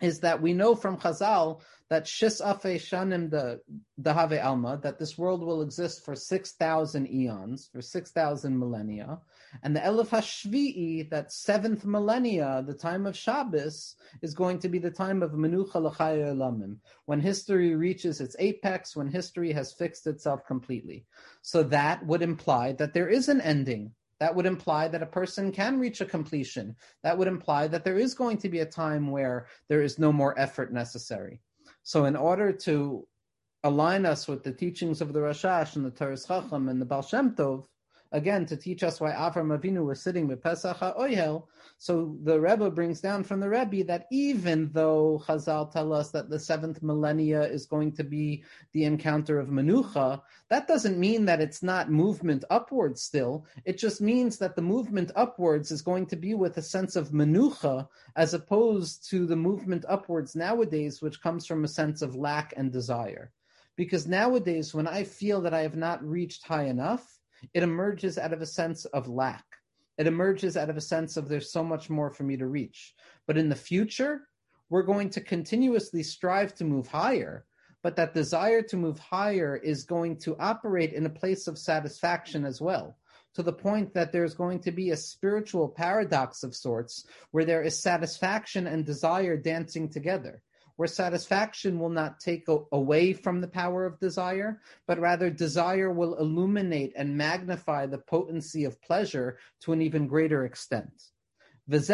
is 0.00 0.20
that 0.20 0.40
we 0.40 0.52
know 0.52 0.74
from 0.74 0.98
Chazal 0.98 1.60
that 1.90 2.04
Shis 2.04 2.40
Shanim 2.42 3.30
the 3.30 3.60
the 3.98 4.12
Have 4.12 4.32
Alma 4.32 4.80
that 4.82 4.98
this 4.98 5.16
world 5.18 5.44
will 5.44 5.62
exist 5.62 6.04
for 6.04 6.16
six 6.16 6.52
thousand 6.52 7.08
eons, 7.12 7.68
for 7.72 7.80
six 7.80 8.10
thousand 8.10 8.58
millennia, 8.58 9.20
and 9.62 9.76
the 9.76 9.80
Elif 9.80 10.08
Hashvi'i, 10.08 11.08
that 11.10 11.30
seventh 11.30 11.84
millennia, 11.84 12.64
the 12.66 12.74
time 12.74 13.06
of 13.06 13.16
Shabbos, 13.16 13.96
is 14.22 14.34
going 14.34 14.58
to 14.60 14.68
be 14.68 14.78
the 14.78 14.90
time 14.90 15.22
of 15.22 15.32
Menucha 15.32 15.76
L'chaya 15.76 16.34
Elamim, 16.34 16.78
when 17.04 17.20
history 17.20 17.74
reaches 17.74 18.20
its 18.20 18.34
apex, 18.38 18.96
when 18.96 19.08
history 19.08 19.52
has 19.52 19.72
fixed 19.72 20.06
itself 20.06 20.44
completely. 20.46 21.04
So 21.42 21.62
that 21.64 22.04
would 22.06 22.22
imply 22.22 22.72
that 22.72 22.94
there 22.94 23.08
is 23.08 23.28
an 23.28 23.40
ending 23.40 23.92
that 24.20 24.34
would 24.34 24.46
imply 24.46 24.88
that 24.88 25.02
a 25.02 25.06
person 25.06 25.52
can 25.52 25.78
reach 25.78 26.00
a 26.00 26.06
completion. 26.06 26.76
That 27.02 27.16
would 27.16 27.28
imply 27.28 27.68
that 27.68 27.84
there 27.84 27.98
is 27.98 28.14
going 28.14 28.38
to 28.38 28.48
be 28.48 28.60
a 28.60 28.66
time 28.66 29.10
where 29.10 29.46
there 29.68 29.82
is 29.82 29.98
no 29.98 30.12
more 30.12 30.38
effort 30.38 30.72
necessary. 30.72 31.40
So, 31.82 32.04
in 32.04 32.16
order 32.16 32.52
to 32.52 33.06
align 33.64 34.06
us 34.06 34.28
with 34.28 34.42
the 34.42 34.52
teachings 34.52 35.00
of 35.00 35.12
the 35.12 35.20
Rashash 35.20 35.76
and 35.76 35.84
the 35.84 35.90
Toras 35.90 36.26
Chacham 36.26 36.68
and 36.68 36.80
the 36.80 36.86
Baal 36.86 37.02
Shem 37.02 37.34
Tov, 37.34 37.66
again 38.14 38.46
to 38.46 38.56
teach 38.56 38.84
us 38.84 39.00
why 39.00 39.10
Avram 39.10 39.58
Avinu 39.58 39.84
was 39.84 40.00
sitting 40.00 40.28
with 40.28 40.40
Pesach 40.40 40.78
HaOyel. 40.78 41.48
So 41.78 42.16
the 42.22 42.40
Rebbe 42.40 42.70
brings 42.70 43.00
down 43.00 43.24
from 43.24 43.40
the 43.40 43.48
Rebbe 43.48 43.82
that 43.84 44.06
even 44.12 44.70
though 44.72 45.20
Chazal 45.26 45.70
tell 45.70 45.92
us 45.92 46.12
that 46.12 46.30
the 46.30 46.38
seventh 46.38 46.80
millennia 46.80 47.42
is 47.42 47.66
going 47.66 47.90
to 47.96 48.04
be 48.04 48.44
the 48.72 48.84
encounter 48.84 49.40
of 49.40 49.48
Menucha, 49.48 50.22
that 50.48 50.68
doesn't 50.68 50.96
mean 50.96 51.24
that 51.24 51.40
it's 51.40 51.64
not 51.64 51.90
movement 51.90 52.44
upwards 52.50 53.02
still. 53.02 53.46
It 53.64 53.78
just 53.78 54.00
means 54.00 54.38
that 54.38 54.54
the 54.54 54.62
movement 54.62 55.10
upwards 55.16 55.72
is 55.72 55.82
going 55.82 56.06
to 56.06 56.16
be 56.16 56.34
with 56.34 56.56
a 56.56 56.62
sense 56.62 56.94
of 56.94 57.10
Menucha 57.10 57.88
as 58.14 58.32
opposed 58.32 59.10
to 59.10 59.26
the 59.26 59.36
movement 59.36 59.84
upwards 59.88 60.36
nowadays, 60.36 61.02
which 61.02 61.20
comes 61.20 61.46
from 61.46 61.64
a 61.64 61.68
sense 61.68 62.00
of 62.00 62.14
lack 62.14 62.54
and 62.56 62.70
desire. 62.70 63.32
Because 63.74 64.06
nowadays, 64.06 64.72
when 64.72 64.86
I 64.86 65.02
feel 65.02 65.40
that 65.40 65.52
I 65.52 65.62
have 65.62 65.76
not 65.76 66.08
reached 66.08 66.46
high 66.46 66.66
enough, 66.66 67.18
it 67.52 67.62
emerges 67.62 68.18
out 68.18 68.32
of 68.32 68.42
a 68.42 68.46
sense 68.46 68.84
of 68.86 69.08
lack. 69.08 69.44
It 69.96 70.06
emerges 70.06 70.56
out 70.56 70.70
of 70.70 70.76
a 70.76 70.80
sense 70.80 71.16
of 71.16 71.28
there's 71.28 71.52
so 71.52 71.62
much 71.62 71.88
more 71.88 72.10
for 72.10 72.24
me 72.24 72.36
to 72.36 72.46
reach. 72.46 72.94
But 73.26 73.38
in 73.38 73.48
the 73.48 73.56
future, 73.56 74.28
we're 74.68 74.82
going 74.82 75.10
to 75.10 75.20
continuously 75.20 76.02
strive 76.02 76.54
to 76.56 76.64
move 76.64 76.88
higher. 76.88 77.44
But 77.82 77.96
that 77.96 78.14
desire 78.14 78.62
to 78.62 78.76
move 78.76 78.98
higher 78.98 79.56
is 79.56 79.84
going 79.84 80.18
to 80.20 80.36
operate 80.38 80.92
in 80.92 81.06
a 81.06 81.10
place 81.10 81.46
of 81.46 81.58
satisfaction 81.58 82.44
as 82.44 82.60
well 82.60 82.96
to 83.34 83.42
the 83.42 83.52
point 83.52 83.92
that 83.94 84.12
there's 84.12 84.34
going 84.34 84.60
to 84.60 84.72
be 84.72 84.90
a 84.90 84.96
spiritual 84.96 85.68
paradox 85.68 86.42
of 86.42 86.54
sorts 86.54 87.04
where 87.32 87.44
there 87.44 87.62
is 87.62 87.78
satisfaction 87.78 88.66
and 88.66 88.86
desire 88.86 89.36
dancing 89.36 89.88
together 89.88 90.40
where 90.76 90.88
satisfaction 90.88 91.78
will 91.78 91.90
not 91.90 92.18
take 92.18 92.46
away 92.72 93.12
from 93.12 93.40
the 93.40 93.48
power 93.48 93.86
of 93.86 94.00
desire, 94.00 94.60
but 94.86 94.98
rather 94.98 95.30
desire 95.30 95.92
will 95.92 96.16
illuminate 96.16 96.92
and 96.96 97.16
magnify 97.16 97.86
the 97.86 97.98
potency 97.98 98.64
of 98.64 98.82
pleasure 98.82 99.38
to 99.60 99.72
an 99.72 99.80
even 99.80 100.06
greater 100.06 100.44
extent. 100.44 101.10
And 101.66 101.80
this 101.80 101.90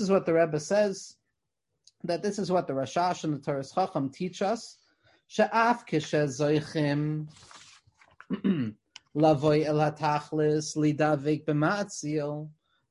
is 0.00 0.10
what 0.10 0.26
the 0.26 0.34
Rebbe 0.34 0.60
says, 0.60 1.16
that 2.04 2.22
this 2.22 2.38
is 2.38 2.50
what 2.50 2.66
the 2.66 2.72
Rashash 2.72 3.24
and 3.24 3.34
the 3.34 3.38
Toras 3.38 3.74
Chacham 3.74 4.10
teach 4.10 4.42
us. 4.42 4.78
She'af 5.28 5.84
lavoy 9.16 9.64
el 9.64 9.76
hatachlis 9.76 10.76
lidavik 10.76 11.44
b'ma'atzil 11.44 12.48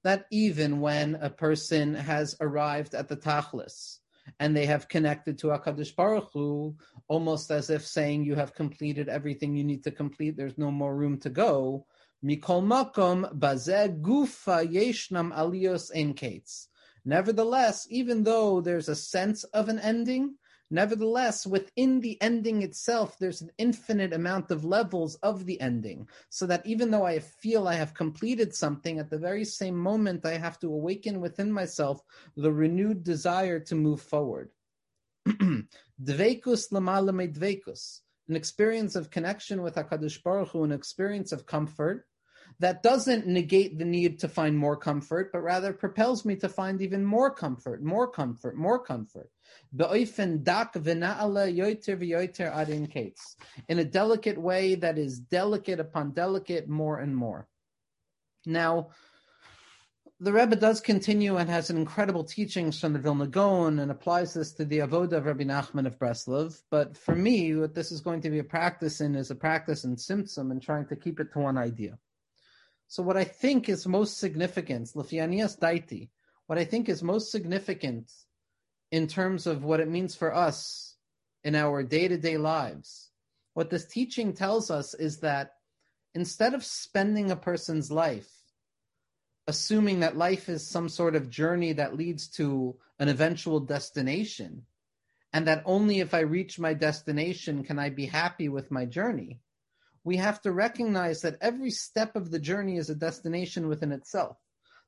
that 0.07 0.25
even 0.31 0.79
when 0.79 1.15
a 1.15 1.29
person 1.29 1.93
has 1.93 2.33
arrived 2.39 2.95
at 2.95 3.09
the 3.09 3.17
tachlis 3.17 3.97
and 4.39 4.55
they 4.55 4.65
have 4.65 4.87
connected 4.87 5.37
to 5.37 5.47
Hakadosh 5.47 5.93
Baruch 5.93 6.29
Hu, 6.31 6.77
almost 7.09 7.51
as 7.51 7.69
if 7.69 7.85
saying 7.85 8.23
you 8.23 8.35
have 8.35 8.55
completed 8.55 9.09
everything 9.09 9.53
you 9.53 9.65
need 9.65 9.83
to 9.83 9.91
complete, 9.91 10.37
there's 10.37 10.57
no 10.57 10.71
more 10.71 10.95
room 10.95 11.19
to 11.19 11.29
go. 11.29 11.85
Mikol 12.23 12.63
makom 12.63 13.37
bazeh 13.37 13.99
gufa 13.99 14.65
yeshnam 14.65 15.35
alios 15.35 15.91
en 15.93 16.15
Nevertheless, 17.03 17.85
even 17.89 18.23
though 18.23 18.61
there's 18.61 18.87
a 18.87 18.95
sense 18.95 19.43
of 19.43 19.67
an 19.67 19.77
ending, 19.77 20.35
Nevertheless, 20.69 21.47
within 21.47 22.01
the 22.01 22.21
ending 22.21 22.61
itself, 22.61 23.17
there's 23.17 23.41
an 23.41 23.51
infinite 23.57 24.11
amount 24.11 24.51
of 24.51 24.65
levels 24.65 25.15
of 25.23 25.45
the 25.45 25.59
ending. 25.61 26.09
So 26.29 26.45
that 26.47 26.65
even 26.65 26.91
though 26.91 27.05
I 27.05 27.19
feel 27.19 27.67
I 27.67 27.75
have 27.75 27.93
completed 27.93 28.53
something, 28.53 28.99
at 28.99 29.09
the 29.09 29.17
very 29.17 29.45
same 29.45 29.77
moment, 29.77 30.25
I 30.25 30.37
have 30.37 30.59
to 30.59 30.67
awaken 30.67 31.21
within 31.21 31.51
myself 31.51 32.01
the 32.35 32.51
renewed 32.51 33.03
desire 33.03 33.61
to 33.61 33.75
move 33.75 34.01
forward. 34.01 34.49
Dveikus 35.27 36.71
lamalame 36.71 37.33
dveikus, 37.33 38.01
an 38.27 38.35
experience 38.35 38.95
of 38.95 39.09
connection 39.09 39.61
with 39.61 39.75
HaKadosh 39.75 40.21
Baruch 40.21 40.49
Hu, 40.49 40.63
an 40.63 40.73
experience 40.73 41.31
of 41.31 41.45
comfort 41.45 42.07
that 42.59 42.83
doesn't 42.83 43.27
negate 43.27 43.77
the 43.77 43.85
need 43.85 44.19
to 44.19 44.27
find 44.27 44.57
more 44.57 44.75
comfort, 44.77 45.31
but 45.31 45.41
rather 45.41 45.71
propels 45.73 46.25
me 46.25 46.35
to 46.37 46.49
find 46.49 46.81
even 46.81 47.05
more 47.05 47.33
comfort, 47.33 47.83
more 47.83 48.09
comfort, 48.09 48.57
more 48.57 48.83
comfort. 48.83 49.29
In 53.69 53.79
a 53.79 53.83
delicate 53.83 54.37
way 54.37 54.75
that 54.75 54.97
is 54.97 55.19
delicate 55.19 55.79
upon 55.79 56.11
delicate 56.11 56.69
more 56.69 56.99
and 56.99 57.15
more. 57.15 57.47
Now, 58.45 58.89
the 60.19 60.33
Rebbe 60.33 60.55
does 60.55 60.81
continue 60.81 61.37
and 61.37 61.47
has 61.47 61.69
an 61.69 61.77
incredible 61.77 62.23
teachings 62.23 62.79
from 62.79 62.93
the 62.93 62.99
Vilna 62.99 63.27
Gaon 63.27 63.77
and 63.79 63.91
applies 63.91 64.33
this 64.33 64.51
to 64.53 64.65
the 64.65 64.79
Avoda 64.79 65.13
of 65.13 65.25
Rabbi 65.25 65.43
Nachman 65.43 65.85
of 65.85 65.99
Breslov. 65.99 66.59
But 66.71 66.97
for 66.97 67.15
me, 67.15 67.55
what 67.55 67.75
this 67.75 67.91
is 67.91 68.01
going 68.01 68.21
to 68.21 68.31
be 68.31 68.39
a 68.39 68.43
practice 68.43 68.99
in 68.99 69.15
is 69.15 69.29
a 69.29 69.35
practice 69.35 69.83
in 69.83 69.95
Tzimtzum 69.95 70.49
and 70.49 70.61
trying 70.61 70.87
to 70.87 70.95
keep 70.95 71.19
it 71.19 71.31
to 71.33 71.39
one 71.39 71.57
idea. 71.57 71.99
So 72.87 73.03
what 73.03 73.17
I 73.17 73.25
think 73.25 73.69
is 73.69 73.85
most 73.85 74.17
significant, 74.17 74.87
Lefianias 74.95 75.59
Daiti, 75.59 76.09
what 76.47 76.57
I 76.57 76.65
think 76.65 76.89
is 76.89 77.03
most 77.03 77.31
significant 77.31 78.11
in 78.91 79.07
terms 79.07 79.47
of 79.47 79.63
what 79.63 79.79
it 79.79 79.89
means 79.89 80.15
for 80.15 80.33
us 80.33 80.95
in 81.43 81.55
our 81.55 81.83
day-to-day 81.83 82.37
lives, 82.37 83.09
what 83.53 83.69
this 83.69 83.85
teaching 83.85 84.33
tells 84.33 84.69
us 84.71 84.93
is 84.93 85.19
that 85.19 85.53
instead 86.13 86.53
of 86.53 86.63
spending 86.63 87.31
a 87.31 87.35
person's 87.35 87.91
life 87.91 88.29
assuming 89.47 90.01
that 90.01 90.17
life 90.17 90.49
is 90.49 90.67
some 90.67 90.89
sort 90.89 91.15
of 91.15 91.29
journey 91.29 91.73
that 91.73 91.95
leads 91.95 92.27
to 92.27 92.75
an 92.99 93.07
eventual 93.07 93.61
destination, 93.61 94.63
and 95.31 95.47
that 95.47 95.63
only 95.65 95.99
if 95.99 96.13
I 96.13 96.19
reach 96.19 96.59
my 96.59 96.73
destination 96.73 97.63
can 97.63 97.79
I 97.79 97.89
be 97.89 98.05
happy 98.05 98.49
with 98.49 98.71
my 98.71 98.85
journey, 98.85 99.39
we 100.03 100.17
have 100.17 100.41
to 100.41 100.51
recognize 100.51 101.21
that 101.21 101.37
every 101.41 101.71
step 101.71 102.15
of 102.15 102.29
the 102.29 102.39
journey 102.39 102.77
is 102.77 102.89
a 102.89 102.95
destination 102.95 103.67
within 103.67 103.91
itself. 103.91 104.37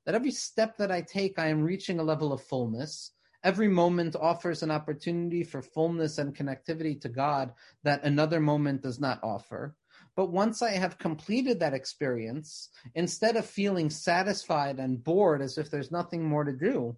That 0.05 0.15
every 0.15 0.31
step 0.31 0.77
that 0.77 0.91
I 0.91 1.01
take, 1.01 1.37
I 1.39 1.47
am 1.47 1.63
reaching 1.63 1.99
a 1.99 2.03
level 2.03 2.31
of 2.33 2.41
fullness. 2.41 3.11
Every 3.43 3.69
moment 3.69 4.17
offers 4.17 4.63
an 4.63 4.71
opportunity 4.71 5.43
for 5.43 5.61
fullness 5.61 6.17
and 6.17 6.35
connectivity 6.35 6.99
to 7.01 7.09
God 7.09 7.53
that 7.83 8.03
another 8.03 8.41
moment 8.41 8.81
does 8.81 8.99
not 8.99 9.23
offer. 9.23 9.75
But 10.15 10.31
once 10.31 10.61
I 10.61 10.71
have 10.71 10.97
completed 10.97 11.59
that 11.59 11.73
experience, 11.73 12.69
instead 12.95 13.37
of 13.37 13.45
feeling 13.45 13.89
satisfied 13.89 14.79
and 14.79 15.01
bored 15.01 15.41
as 15.41 15.57
if 15.57 15.71
there's 15.71 15.91
nothing 15.91 16.23
more 16.23 16.43
to 16.43 16.51
do, 16.51 16.97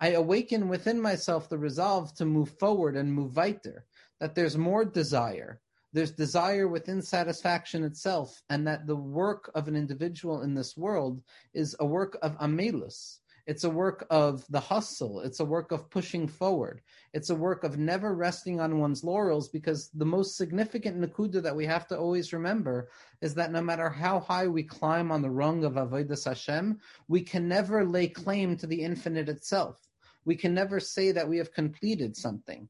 I 0.00 0.12
awaken 0.12 0.68
within 0.68 1.00
myself 1.00 1.48
the 1.48 1.58
resolve 1.58 2.14
to 2.14 2.24
move 2.24 2.56
forward 2.58 2.96
and 2.96 3.12
move 3.12 3.36
weiter, 3.36 3.86
that 4.20 4.34
there's 4.34 4.56
more 4.56 4.84
desire. 4.84 5.60
There's 5.92 6.12
desire 6.12 6.68
within 6.68 7.02
satisfaction 7.02 7.82
itself, 7.82 8.40
and 8.48 8.64
that 8.68 8.86
the 8.86 8.94
work 8.96 9.50
of 9.56 9.66
an 9.66 9.74
individual 9.74 10.42
in 10.42 10.54
this 10.54 10.76
world 10.76 11.20
is 11.52 11.74
a 11.80 11.86
work 11.86 12.16
of 12.22 12.36
amelus, 12.38 13.19
it's 13.50 13.64
a 13.64 13.68
work 13.84 14.06
of 14.10 14.46
the 14.48 14.60
hustle. 14.60 15.22
It's 15.22 15.40
a 15.40 15.44
work 15.44 15.72
of 15.72 15.90
pushing 15.90 16.28
forward. 16.28 16.82
It's 17.12 17.30
a 17.30 17.34
work 17.34 17.64
of 17.64 17.78
never 17.78 18.14
resting 18.14 18.60
on 18.60 18.78
one's 18.78 19.02
laurels 19.02 19.48
because 19.48 19.88
the 19.88 20.04
most 20.04 20.36
significant 20.36 21.00
nakuda 21.00 21.42
that 21.42 21.56
we 21.56 21.66
have 21.66 21.88
to 21.88 21.98
always 21.98 22.32
remember 22.32 22.90
is 23.20 23.34
that 23.34 23.50
no 23.50 23.60
matter 23.60 23.90
how 23.90 24.20
high 24.20 24.46
we 24.46 24.62
climb 24.62 25.10
on 25.10 25.20
the 25.20 25.32
rung 25.32 25.64
of 25.64 25.72
Avodah 25.72 26.24
Hashem, 26.24 26.78
we 27.08 27.22
can 27.22 27.48
never 27.48 27.84
lay 27.84 28.06
claim 28.06 28.56
to 28.56 28.68
the 28.68 28.80
infinite 28.80 29.28
itself. 29.28 29.80
We 30.24 30.36
can 30.36 30.54
never 30.54 30.78
say 30.78 31.10
that 31.10 31.28
we 31.28 31.38
have 31.38 31.52
completed 31.52 32.16
something. 32.16 32.68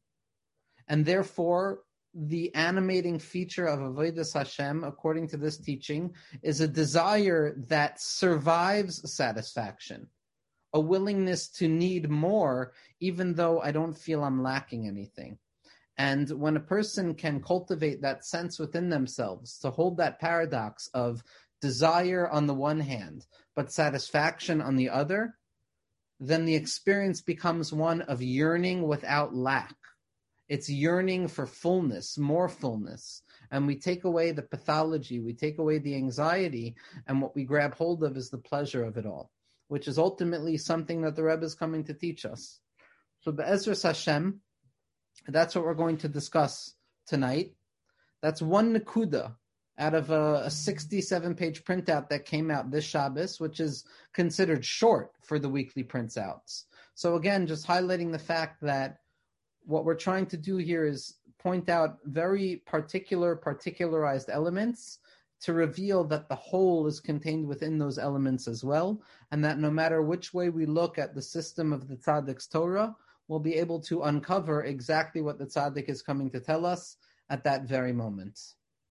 And 0.89 1.05
therefore, 1.05 1.81
the 2.15 2.55
animating 2.55 3.19
feature 3.19 3.67
of 3.67 3.81
Avodah 3.81 4.33
Hashem, 4.33 4.85
according 4.85 5.29
to 5.29 5.37
this 5.37 5.59
teaching, 5.59 6.15
is 6.43 6.63
a 6.63 6.67
desire 6.67 7.55
that 7.69 8.01
survives 8.01 9.13
satisfaction 9.13 10.09
a 10.73 10.81
willingness 10.81 11.49
to 11.49 11.69
need 11.69 12.09
more, 12.09 12.73
even 13.01 13.35
though 13.35 13.61
I 13.61 13.73
don't 13.73 13.97
feel 13.97 14.23
I'm 14.23 14.43
lacking 14.43 14.87
anything. 14.87 15.39
And 15.99 16.31
when 16.31 16.57
a 16.57 16.61
person 16.61 17.15
can 17.15 17.43
cultivate 17.43 18.01
that 18.03 18.25
sense 18.25 18.59
within 18.59 18.89
themselves, 18.89 19.59
to 19.59 19.71
hold 19.71 19.97
that 19.99 20.21
paradox 20.21 20.89
of 20.95 21.23
desire 21.61 22.29
on 22.29 22.47
the 22.47 22.55
one 22.55 22.81
hand, 22.81 23.27
but 23.55 23.73
satisfaction 23.73 24.61
on 24.63 24.77
the 24.77 24.89
other, 24.89 25.35
then 26.19 26.45
the 26.45 26.55
experience 26.55 27.21
becomes 27.21 27.73
one 27.73 28.03
of 28.03 28.23
yearning 28.23 28.87
without 28.87 29.35
lack. 29.35 29.75
It's 30.49 30.69
yearning 30.69 31.29
for 31.29 31.47
fullness, 31.47 32.17
more 32.17 32.49
fullness. 32.49 33.23
And 33.51 33.67
we 33.67 33.77
take 33.77 34.05
away 34.05 34.33
the 34.33 34.43
pathology, 34.43 35.21
we 35.21 35.35
take 35.35 35.59
away 35.59 35.79
the 35.79 35.97
anxiety, 35.97 36.77
and 37.07 37.21
what 37.21 37.35
we 37.35 37.45
grab 37.45 37.75
hold 37.75 38.05
of 38.05 38.17
is 38.17 38.31
the 38.31 38.39
pleasure 38.39 38.85
of 38.85 38.97
it 38.97 39.07
all 39.07 39.31
which 39.71 39.87
is 39.87 39.99
ultimately 39.99 40.57
something 40.57 41.03
that 41.03 41.15
the 41.15 41.23
Rebbe 41.23 41.45
is 41.45 41.55
coming 41.55 41.85
to 41.85 41.95
teach 41.95 42.25
us. 42.27 42.59
So 43.21 43.31
Be'ezras 43.31 43.85
Hashem, 43.85 44.41
that's 45.29 45.55
what 45.55 45.65
we're 45.65 45.75
going 45.75 45.99
to 45.99 46.09
discuss 46.09 46.75
tonight. 47.07 47.55
That's 48.21 48.43
one 48.43 48.75
Nakuda 48.75 49.37
out 49.79 49.95
of 49.95 50.11
a, 50.11 50.43
a 50.47 50.51
67 50.51 51.37
page 51.37 51.63
printout 51.63 52.09
that 52.09 52.25
came 52.25 52.51
out 52.51 52.73
this 52.73 52.85
Shabbos, 52.85 53.39
which 53.39 53.61
is 53.61 53.85
considered 54.13 54.65
short 54.65 55.13
for 55.23 55.39
the 55.39 55.49
weekly 55.49 55.87
outs. 56.19 56.65
So 56.97 57.15
again, 57.15 57.47
just 57.47 57.65
highlighting 57.65 58.11
the 58.11 58.19
fact 58.19 58.63
that 58.63 58.99
what 59.67 59.85
we're 59.85 59.95
trying 59.95 60.27
to 60.27 60.37
do 60.37 60.57
here 60.57 60.85
is 60.85 61.15
point 61.39 61.69
out 61.69 61.99
very 62.05 62.57
particular, 62.67 63.37
particularized 63.37 64.31
elements 64.31 64.99
to 65.41 65.53
reveal 65.53 66.05
that 66.05 66.29
the 66.29 66.35
whole 66.35 66.87
is 66.87 67.01
contained 67.01 67.47
within 67.47 67.79
those 67.79 67.99
elements 67.99 68.47
as 68.47 68.63
well, 68.63 69.01
and 69.33 69.45
that 69.45 69.59
no 69.59 69.71
matter 69.71 70.03
which 70.03 70.35
way 70.35 70.51
we 70.51 70.67
look 70.67 70.99
at 70.99 71.15
the 71.15 71.23
system 71.23 71.73
of 71.73 71.89
the 71.89 71.97
Tzaddik's 71.97 72.47
Torah, 72.47 72.95
we'll 73.29 73.41
be 73.41 73.55
able 73.55 73.81
to 73.81 74.03
uncover 74.03 74.65
exactly 74.65 75.23
what 75.23 75.39
the 75.39 75.47
Tzaddik 75.47 75.89
is 75.89 76.03
coming 76.03 76.31
to 76.31 76.41
tell 76.41 76.67
us 76.67 76.97
at 77.31 77.45
that 77.45 77.65
very 77.65 77.93
moment. 77.93 78.55